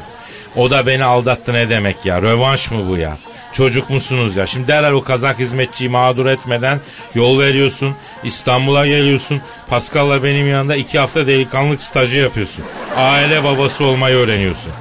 [0.56, 3.16] O da beni aldattı ne demek ya rövanş mı bu ya?
[3.52, 4.46] Çocuk musunuz ya?
[4.46, 6.80] Şimdi derhal o kazak hizmetçiyi mağdur etmeden
[7.14, 7.94] yol veriyorsun.
[8.24, 9.40] İstanbul'a geliyorsun.
[9.68, 12.64] Pascal'la benim yanında iki hafta delikanlık stajı yapıyorsun.
[12.96, 14.72] Aile babası olmayı öğreniyorsun.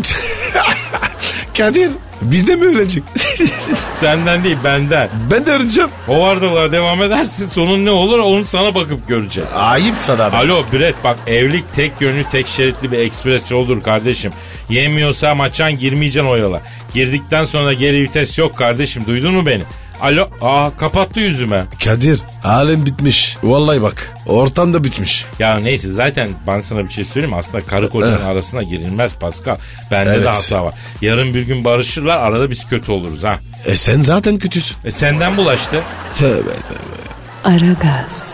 [1.57, 1.91] Kadir,
[2.21, 3.03] biz de mi öğrenecek?
[3.93, 5.09] Senden değil benden.
[5.31, 5.89] ben de öğreneceğim.
[6.07, 9.49] O vardalığa devam edersin sonun ne olur onu sana bakıp göreceğim.
[9.55, 10.35] Ayıp sana be.
[10.37, 14.31] Alo Brett bak evlilik tek yönlü tek şeritli bir ekspres yoldur kardeşim.
[14.69, 16.61] Yemiyorsa maçan girmeyeceksin o yola.
[16.93, 19.63] Girdikten sonra geri vites yok kardeşim duydun mu beni?
[20.01, 21.63] Alo aa kapattı yüzüme.
[21.85, 23.37] Kadir, alem bitmiş.
[23.43, 25.25] Vallahi bak, ortam da bitmiş.
[25.39, 29.55] Ya neyse zaten ben sana bir şey söyleyeyim aslında karı kocanın arasına girilmez Pascal.
[29.91, 30.23] Bende Evet.
[30.25, 30.73] de hata var.
[31.01, 33.39] Yarın bir gün barışırlar arada biz kötü oluruz ha.
[33.65, 34.77] E sen zaten kötüsün.
[34.85, 35.83] E senden bulaştı.
[36.17, 37.01] Tövbe tövbe.
[37.43, 38.33] Aragaz,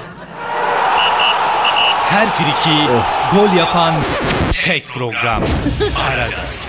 [2.09, 2.77] Her friki
[3.35, 3.93] gol yapan
[4.63, 5.43] tek program.
[6.11, 6.67] Aragaz.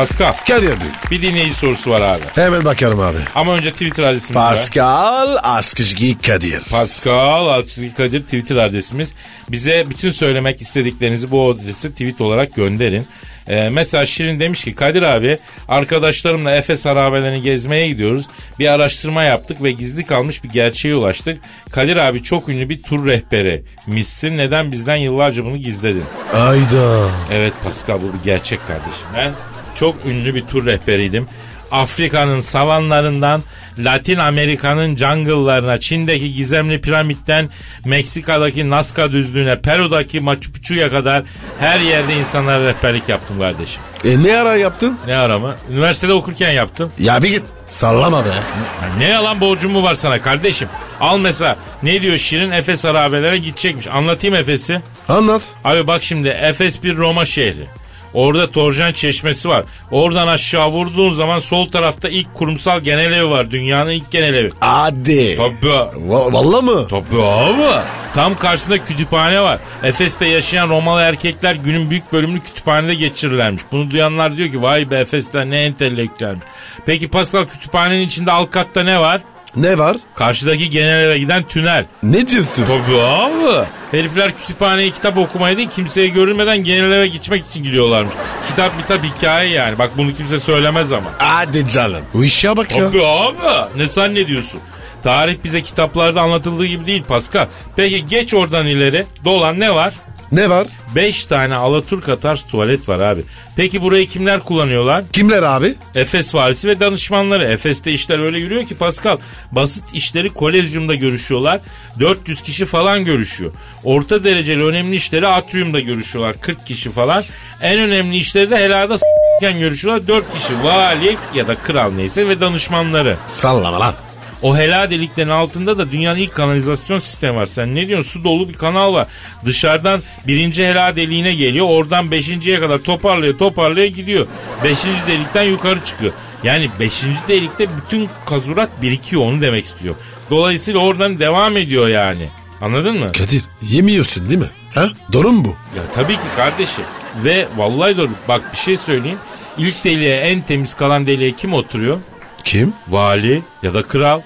[0.00, 0.86] Pascal Kadir Bey.
[1.10, 2.22] bir dinleyici sorusu var abi.
[2.34, 3.18] Hemen bakarım abi.
[3.34, 4.34] Ama önce Twitter adresimiz.
[4.34, 6.62] Pascal Askışgi Kadir.
[6.70, 9.12] Pascal Altçizgi Kadir Twitter adresimiz.
[9.50, 13.06] Bize bütün söylemek istediklerinizi bu adrese tweet olarak gönderin.
[13.48, 18.26] Ee, mesela Şirin demiş ki Kadir abi arkadaşlarımla Efes harabelerini gezmeye gidiyoruz.
[18.58, 21.40] Bir araştırma yaptık ve gizli kalmış bir gerçeğe ulaştık.
[21.72, 23.62] Kadir abi çok ünlü bir tur rehberi.
[23.86, 26.04] Missin neden bizden yıllarca bunu gizledin?
[26.34, 27.08] Ayda.
[27.32, 29.06] Evet Pascal bu bir gerçek kardeşim.
[29.16, 29.32] Ben
[29.80, 31.26] çok ünlü bir tur rehberiydim.
[31.70, 33.42] Afrika'nın savanlarından
[33.78, 37.48] Latin Amerika'nın jungle'larına, Çin'deki gizemli piramitten
[37.84, 41.22] Meksika'daki Nazca düzlüğüne, Peru'daki Machu Picchu'ya kadar
[41.60, 43.82] her yerde insanlara rehberlik yaptım kardeşim.
[44.04, 44.98] E ne ara yaptın?
[45.06, 45.56] Ne arama?
[45.70, 46.92] Üniversitede okurken yaptım.
[46.98, 47.42] Ya bir git.
[47.64, 48.28] Sallama be.
[48.28, 50.68] Ya ne yalan borcum mu var sana kardeşim?
[51.00, 53.86] Al mesela ne diyor Şirin Efes harabelere gidecekmiş.
[53.86, 54.80] Anlatayım Efes'i.
[55.08, 55.42] Anlat.
[55.64, 57.79] Abi bak şimdi Efes bir Roma şehri.
[58.14, 59.64] Orada Torjan Çeşmesi var.
[59.90, 63.50] Oradan aşağı vurduğun zaman sol tarafta ilk kurumsal genel evi var.
[63.50, 64.50] Dünyanın ilk genel evi.
[64.60, 65.36] Hadi.
[65.36, 65.66] Tabii.
[66.08, 66.88] Va- Valla mı?
[66.88, 67.80] Tabii abi.
[68.14, 69.58] Tam karşısında kütüphane var.
[69.82, 73.62] Efes'te yaşayan Romalı erkekler günün büyük bölümünü kütüphanede geçirirlermiş.
[73.72, 76.44] Bunu duyanlar diyor ki vay be Efes'te ne entelektüelmiş.
[76.86, 79.20] Peki Pascal kütüphanenin içinde alt katta ne var?
[79.56, 79.96] Ne var?
[80.14, 81.86] Karşıdaki genel eve giden tünel.
[82.02, 82.64] Ne diyorsun?
[82.66, 83.66] Tabii abi.
[83.90, 88.14] Herifler kütüphaneye kitap okumaya değil kimseye görünmeden genel eve gitmek için gidiyorlarmış.
[88.48, 89.78] Kitap kitap hikaye yani.
[89.78, 91.10] Bak bunu kimse söylemez ama.
[91.18, 92.02] Hadi canım.
[92.14, 92.86] Bu işe bak ya.
[92.88, 93.36] Tabii abi.
[93.76, 94.60] Ne zannediyorsun?
[95.02, 97.46] Tarih bize kitaplarda anlatıldığı gibi değil Pascal.
[97.76, 99.06] Peki geç oradan ileri.
[99.24, 99.94] Dolan ne var?
[100.32, 100.66] Ne var?
[100.94, 103.20] Beş tane Alaturka tarz tuvalet var abi.
[103.56, 105.04] Peki burayı kimler kullanıyorlar?
[105.12, 105.74] Kimler abi?
[105.94, 107.48] Efes valisi ve danışmanları.
[107.48, 109.16] Efes'te işler öyle yürüyor ki Pascal.
[109.52, 111.60] Basit işleri kolezyumda görüşüyorlar.
[112.00, 113.52] 400 kişi falan görüşüyor.
[113.84, 116.36] Orta dereceli önemli işleri atriumda görüşüyorlar.
[116.40, 117.24] 40 kişi falan.
[117.60, 120.08] En önemli işleri de helada s**ken görüşüyorlar.
[120.08, 123.16] 4 kişi vali ya da kral neyse ve danışmanları.
[123.26, 123.94] Sallama lan.
[124.42, 127.46] O helal deliklerin altında da dünyanın ilk kanalizasyon sistemi var.
[127.46, 128.10] Sen ne diyorsun?
[128.10, 129.06] Su dolu bir kanal var.
[129.44, 131.66] Dışarıdan birinci helal deliğine geliyor.
[131.68, 134.26] Oradan beşinciye kadar toparlaya toparlaya gidiyor.
[134.64, 136.12] Beşinci delikten yukarı çıkıyor.
[136.44, 139.94] Yani beşinci delikte bütün kazurat birikiyor onu demek istiyor.
[140.30, 142.28] Dolayısıyla oradan devam ediyor yani.
[142.60, 143.12] Anladın mı?
[143.12, 144.50] Kadir yemiyorsun değil mi?
[144.74, 144.88] Ha?
[145.12, 145.48] Doğru mu bu?
[145.78, 146.84] Ya tabii ki kardeşim.
[147.24, 148.10] Ve vallahi doğru.
[148.28, 149.18] Bak bir şey söyleyeyim.
[149.58, 152.00] İlk deliğe en temiz kalan deliğe kim oturuyor?
[152.44, 152.72] Kim?
[152.88, 154.20] Vali ya da kral.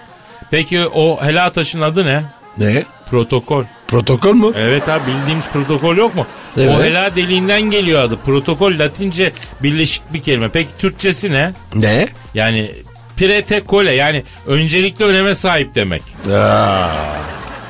[0.55, 2.25] Peki o helal taşın adı ne?
[2.59, 2.83] Ne?
[3.11, 3.65] Protokol.
[3.87, 4.53] Protokol mu?
[4.57, 6.27] Evet abi bildiğimiz protokol yok mu?
[6.57, 6.71] Evet.
[6.79, 8.17] O helal deliğinden geliyor adı.
[8.17, 10.49] Protokol latince birleşik bir kelime.
[10.49, 11.53] Peki Türkçesi ne?
[11.75, 12.09] Ne?
[12.35, 12.71] Yani
[13.17, 16.03] pretekole yani öncelikli öneme sahip demek.
[16.33, 16.89] Aa,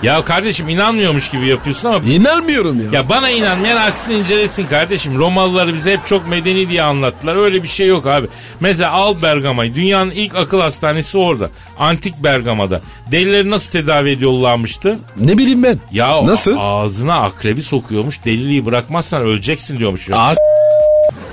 [0.04, 2.86] Ya kardeşim inanmıyormuş gibi yapıyorsun ama inanmıyorum ya.
[2.92, 5.18] ya bana inanmayan açsın incelesin kardeşim.
[5.18, 7.36] Romalıları bize hep çok medeni diye anlattılar.
[7.36, 8.26] Öyle bir şey yok abi.
[8.60, 9.74] Mesela al Bergama'yı.
[9.74, 11.48] Dünyanın ilk akıl hastanesi orada.
[11.78, 12.80] Antik Bergama'da.
[13.12, 14.98] Delileri nasıl tedavi ediyorlarmıştı?
[15.16, 15.78] Ne bileyim ben.
[15.92, 16.56] Ya Nasıl?
[16.58, 18.24] ağzına akrebi sokuyormuş.
[18.24, 20.08] Deliliği bırakmazsan öleceksin diyormuş.
[20.08, 20.32] Ya.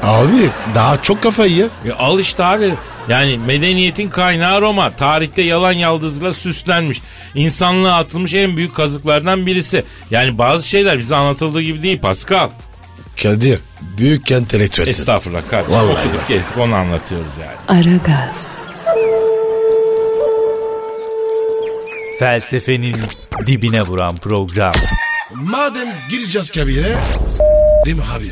[0.03, 1.67] Abi daha çok kafayı ya.
[1.85, 2.73] Ya al işte abi.
[3.09, 4.89] Yani medeniyetin kaynağı Roma.
[4.91, 7.01] Tarihte yalan yaldızla süslenmiş.
[7.35, 9.83] İnsanlığa atılmış en büyük kazıklardan birisi.
[10.11, 12.49] Yani bazı şeyler bize anlatıldığı gibi değil Pascal.
[13.23, 13.59] Kadir
[13.97, 14.91] büyük entelektüelsin.
[14.91, 15.75] Estağfurullah kardeşim.
[15.75, 17.81] Vallahi Okuduk gezdik onu anlatıyoruz yani.
[17.81, 18.57] Aragaz,
[22.19, 22.95] Felsefenin
[23.47, 24.73] dibine vuran program.
[25.33, 26.95] Madem gireceğiz kabire
[27.27, 28.31] s**rim abi.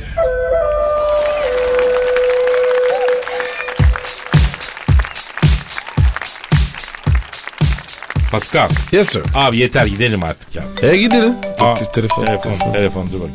[8.31, 8.69] Pascal.
[8.91, 9.23] Yes sir.
[9.35, 10.63] Abi yeter gidelim artık ya.
[10.81, 11.33] E gidelim.
[11.59, 12.25] Aa, telefon.
[12.25, 13.29] Telefon, telefon dur bak.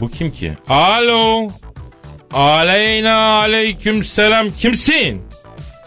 [0.00, 0.52] Bu kim ki?
[0.68, 1.48] Alo.
[2.32, 4.48] Aleyna aleyküm selam.
[4.50, 5.22] Kimsin?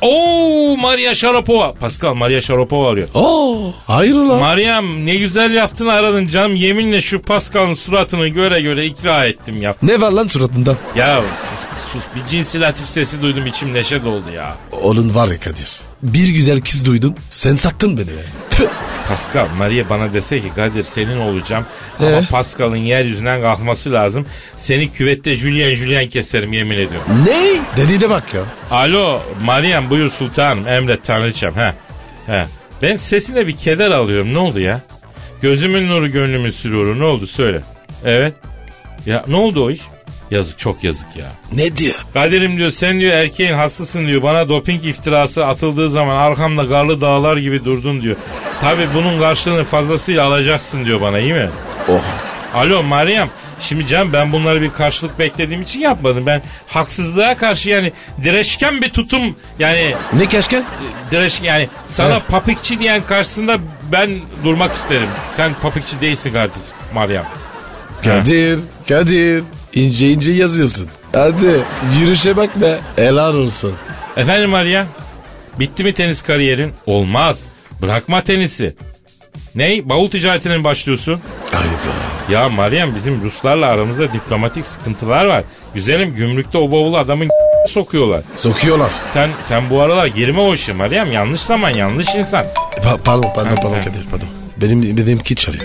[0.01, 1.73] Oo Maria Sharapova.
[1.73, 3.07] Pascal Maria Sharapova arıyor.
[3.13, 4.39] Oo, hayrola?
[4.39, 6.55] Meryem ne güzel yaptın aradın canım.
[6.55, 9.75] Yeminle şu Pascal'ın suratını göre göre ikra ettim ya.
[9.83, 10.75] ne var lan suratında?
[10.95, 14.57] Ya sus, sus bir cinsi latif sesi duydum içim neşe doldu ya.
[14.83, 15.79] Onun var ya Kadir.
[16.03, 17.15] Bir güzel kız duydun.
[17.29, 18.23] Sen sattın beni be.
[18.49, 18.67] Tüh.
[19.07, 21.65] Pascal Maria bana dese ki Kadir senin olacağım
[21.99, 22.25] ama Ee?
[22.31, 24.25] Pascal'ın yeryüzünden kalkması lazım.
[24.57, 27.25] Seni küvette Julien Julien keserim yemin ediyorum.
[27.27, 27.59] Ne?
[27.83, 28.41] Dedi de bak ya.
[28.71, 31.53] Alo Meryem buyur sultanım emret tanrıçam.
[31.55, 31.73] He.
[32.25, 32.45] He.
[32.81, 34.81] Ben sesine bir keder alıyorum ne oldu ya?
[35.41, 37.61] Gözümün nuru gönlümün süruru ne oldu söyle.
[38.05, 38.33] Evet.
[39.05, 39.81] Ya ne oldu o iş?
[40.31, 41.25] Yazık çok yazık ya.
[41.53, 41.95] Ne diyor?
[42.13, 44.23] Kadir'im diyor sen diyor erkeğin hastasın diyor.
[44.23, 48.15] Bana doping iftirası atıldığı zaman arkamda garlı dağlar gibi durdun diyor.
[48.61, 51.49] Tabi bunun karşılığını fazlasıyla alacaksın diyor bana iyi mi?
[51.89, 52.01] Oh.
[52.55, 53.29] Alo Meryem.
[53.61, 56.25] Şimdi canım ben bunları bir karşılık beklediğim için yapmadım.
[56.25, 57.91] Ben haksızlığa karşı yani
[58.23, 60.63] direşken bir tutum yani Ne keşke?
[61.11, 62.19] direş yani sana He.
[62.19, 63.57] papikçi diyen karşısında
[63.91, 64.09] ben
[64.43, 65.07] durmak isterim.
[65.37, 66.61] Sen papikçi değilsin kardeşim
[66.95, 67.25] Meryem.
[68.03, 69.43] Kadir, Kadir.
[69.73, 70.87] İnce ince yazıyorsun.
[71.13, 71.59] Hadi
[71.99, 72.79] yürüyüşe bak be.
[72.95, 73.73] Helal olsun.
[74.17, 74.87] Efendim Meryem?
[75.59, 76.71] Bitti mi tenis kariyerin?
[76.85, 77.43] Olmaz.
[77.81, 78.75] Bırakma tenisi.
[79.55, 79.89] Ney?
[79.89, 81.19] Bavul ticaretine mi başlıyorsun?
[81.51, 81.69] Hayda.
[82.41, 85.43] Ya Meryem bizim Ruslarla aramızda diplomatik sıkıntılar var.
[85.73, 87.29] Güzelim gümrükte o bavulu adamın
[87.67, 88.21] sokuyorlar.
[88.35, 88.91] Sokuyorlar.
[89.13, 91.11] Sen sen bu aralar girme o işe Meryem.
[91.11, 92.45] Yanlış zaman yanlış insan.
[92.83, 93.83] Pa- pardon pardon Ha, pardon ha.
[93.85, 94.27] Kadir pardon.
[94.57, 95.63] Benim benimki çalıyor.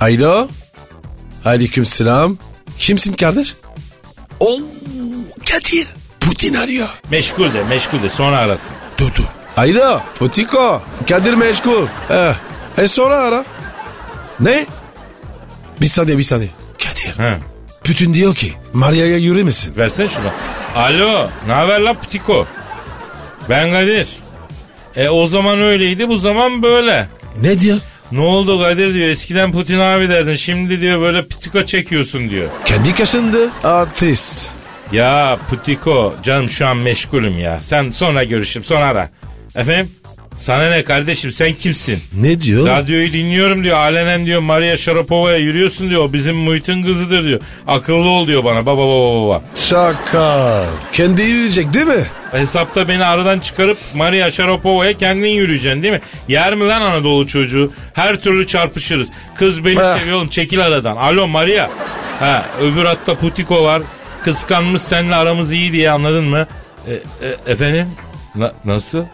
[0.00, 0.48] Alo.
[1.44, 2.36] Aleyküm selam.
[2.78, 3.54] Kimsin kardeş?
[4.40, 4.50] Oo
[5.50, 5.86] Kadir.
[6.20, 6.88] Putin arıyor.
[7.10, 8.76] Meşgul de meşgul de sonra arasın.
[8.98, 9.24] Dur dur.
[9.56, 10.82] Alo Putiko.
[11.08, 11.86] Kadir meşgul.
[12.08, 12.34] He.
[12.78, 13.44] E sonra ara.
[14.40, 14.66] Ne?
[15.80, 16.50] Bir saniye bir saniye.
[16.84, 17.16] Kadir.
[17.16, 17.38] Ha.
[17.84, 19.76] Putin diyor ki Maria'ya yürü müsün?
[19.76, 20.28] Versene şunu.
[20.76, 22.46] Alo ne haber la Putiko?
[23.50, 24.08] Ben Kadir.
[24.96, 27.08] E o zaman öyleydi bu zaman böyle.
[27.42, 27.78] Ne diyor?
[28.12, 32.48] Ne oldu Kadir diyor eskiden Putin abi derdin şimdi diyor böyle Putiko çekiyorsun diyor.
[32.64, 33.50] Kendi kaşındı.
[33.64, 34.50] Artist.
[34.92, 37.60] Ya Putiko canım şu an meşgulüm ya.
[37.60, 39.10] Sen sonra görüşürüm sonra ara.
[39.56, 39.90] Efendim?
[40.38, 41.98] Sana ne kardeşim sen kimsin?
[42.20, 42.66] Ne diyor?
[42.66, 43.76] Radyoyu dinliyorum diyor.
[43.76, 46.02] Alenen diyor Maria Sharapova'ya yürüyorsun diyor.
[46.04, 47.40] O bizim muhitin kızıdır diyor.
[47.66, 49.42] Akıllı ol diyor bana baba baba baba.
[49.54, 50.64] Şaka.
[50.92, 52.04] Kendi yürüyecek değil mi?
[52.30, 56.00] Hesapta beni aradan çıkarıp Maria Sharapova'ya kendin yürüyeceksin değil mi?
[56.28, 57.72] Yer mi lan Anadolu çocuğu?
[57.94, 59.08] Her türlü çarpışırız.
[59.34, 59.98] Kız beni Ah.
[59.98, 60.96] seviyor oğlum çekil aradan.
[60.96, 61.68] Alo Maria.
[62.20, 63.82] Ha öbür hatta Putiko var.
[64.24, 66.46] Kıskanmış seninle aramız iyi diye anladın mı?
[66.88, 66.92] E,
[67.26, 67.88] e, efendim?
[68.34, 69.04] Na- nasıl?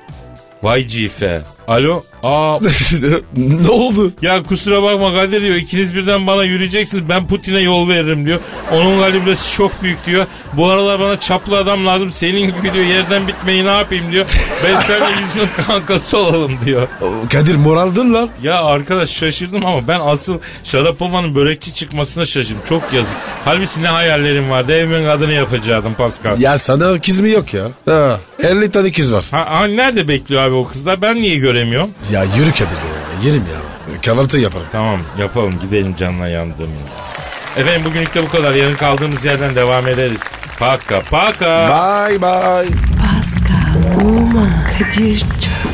[0.64, 1.42] Vay cife.
[1.68, 2.04] Alo?
[2.22, 2.58] Aa
[3.36, 4.12] ne oldu?
[4.22, 8.40] ya kusura bakma Kadir diyor ikiniz birden bana yürüyeceksiniz ben Putin'e yol veririm diyor.
[8.72, 10.26] Onun kalibresi çok büyük diyor.
[10.52, 14.26] Bu aralar bana çaplı adam lazım senin gibi diyor yerden bitmeyi ne yapayım diyor.
[14.64, 16.88] Ben seninle yüzünün kankası olalım diyor.
[17.32, 18.28] Kadir moraldın lan.
[18.42, 22.62] Ya arkadaş şaşırdım ama ben asıl Şarapova'nın börekçi çıkmasına şaşırdım.
[22.68, 23.14] Çok yazık.
[23.44, 26.40] Halbuki ne hayallerim vardı evimin adını yapacaktım Pascal.
[26.40, 27.64] Ya sana kız mı yok ya?
[27.86, 29.24] Ha, 50 tane kız var.
[29.30, 31.90] Ha, ha, nerede bekliyor abi o kızlar ben niye göremiyorum?
[32.10, 33.26] Ya yürü Kadir be.
[33.26, 34.00] Yerim ya.
[34.02, 34.66] Kahvaltı yaparım.
[34.72, 36.70] Tamam yapalım gidelim canla yandım.
[37.56, 38.54] Efendim bugünlük de bu kadar.
[38.54, 40.20] Yarın kaldığımız yerden devam ederiz.
[40.58, 41.68] Paka paka.
[41.68, 42.68] Bye bye.
[43.00, 45.73] Pascal, Oman, Kadir çok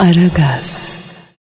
[0.00, 0.99] Aragaz.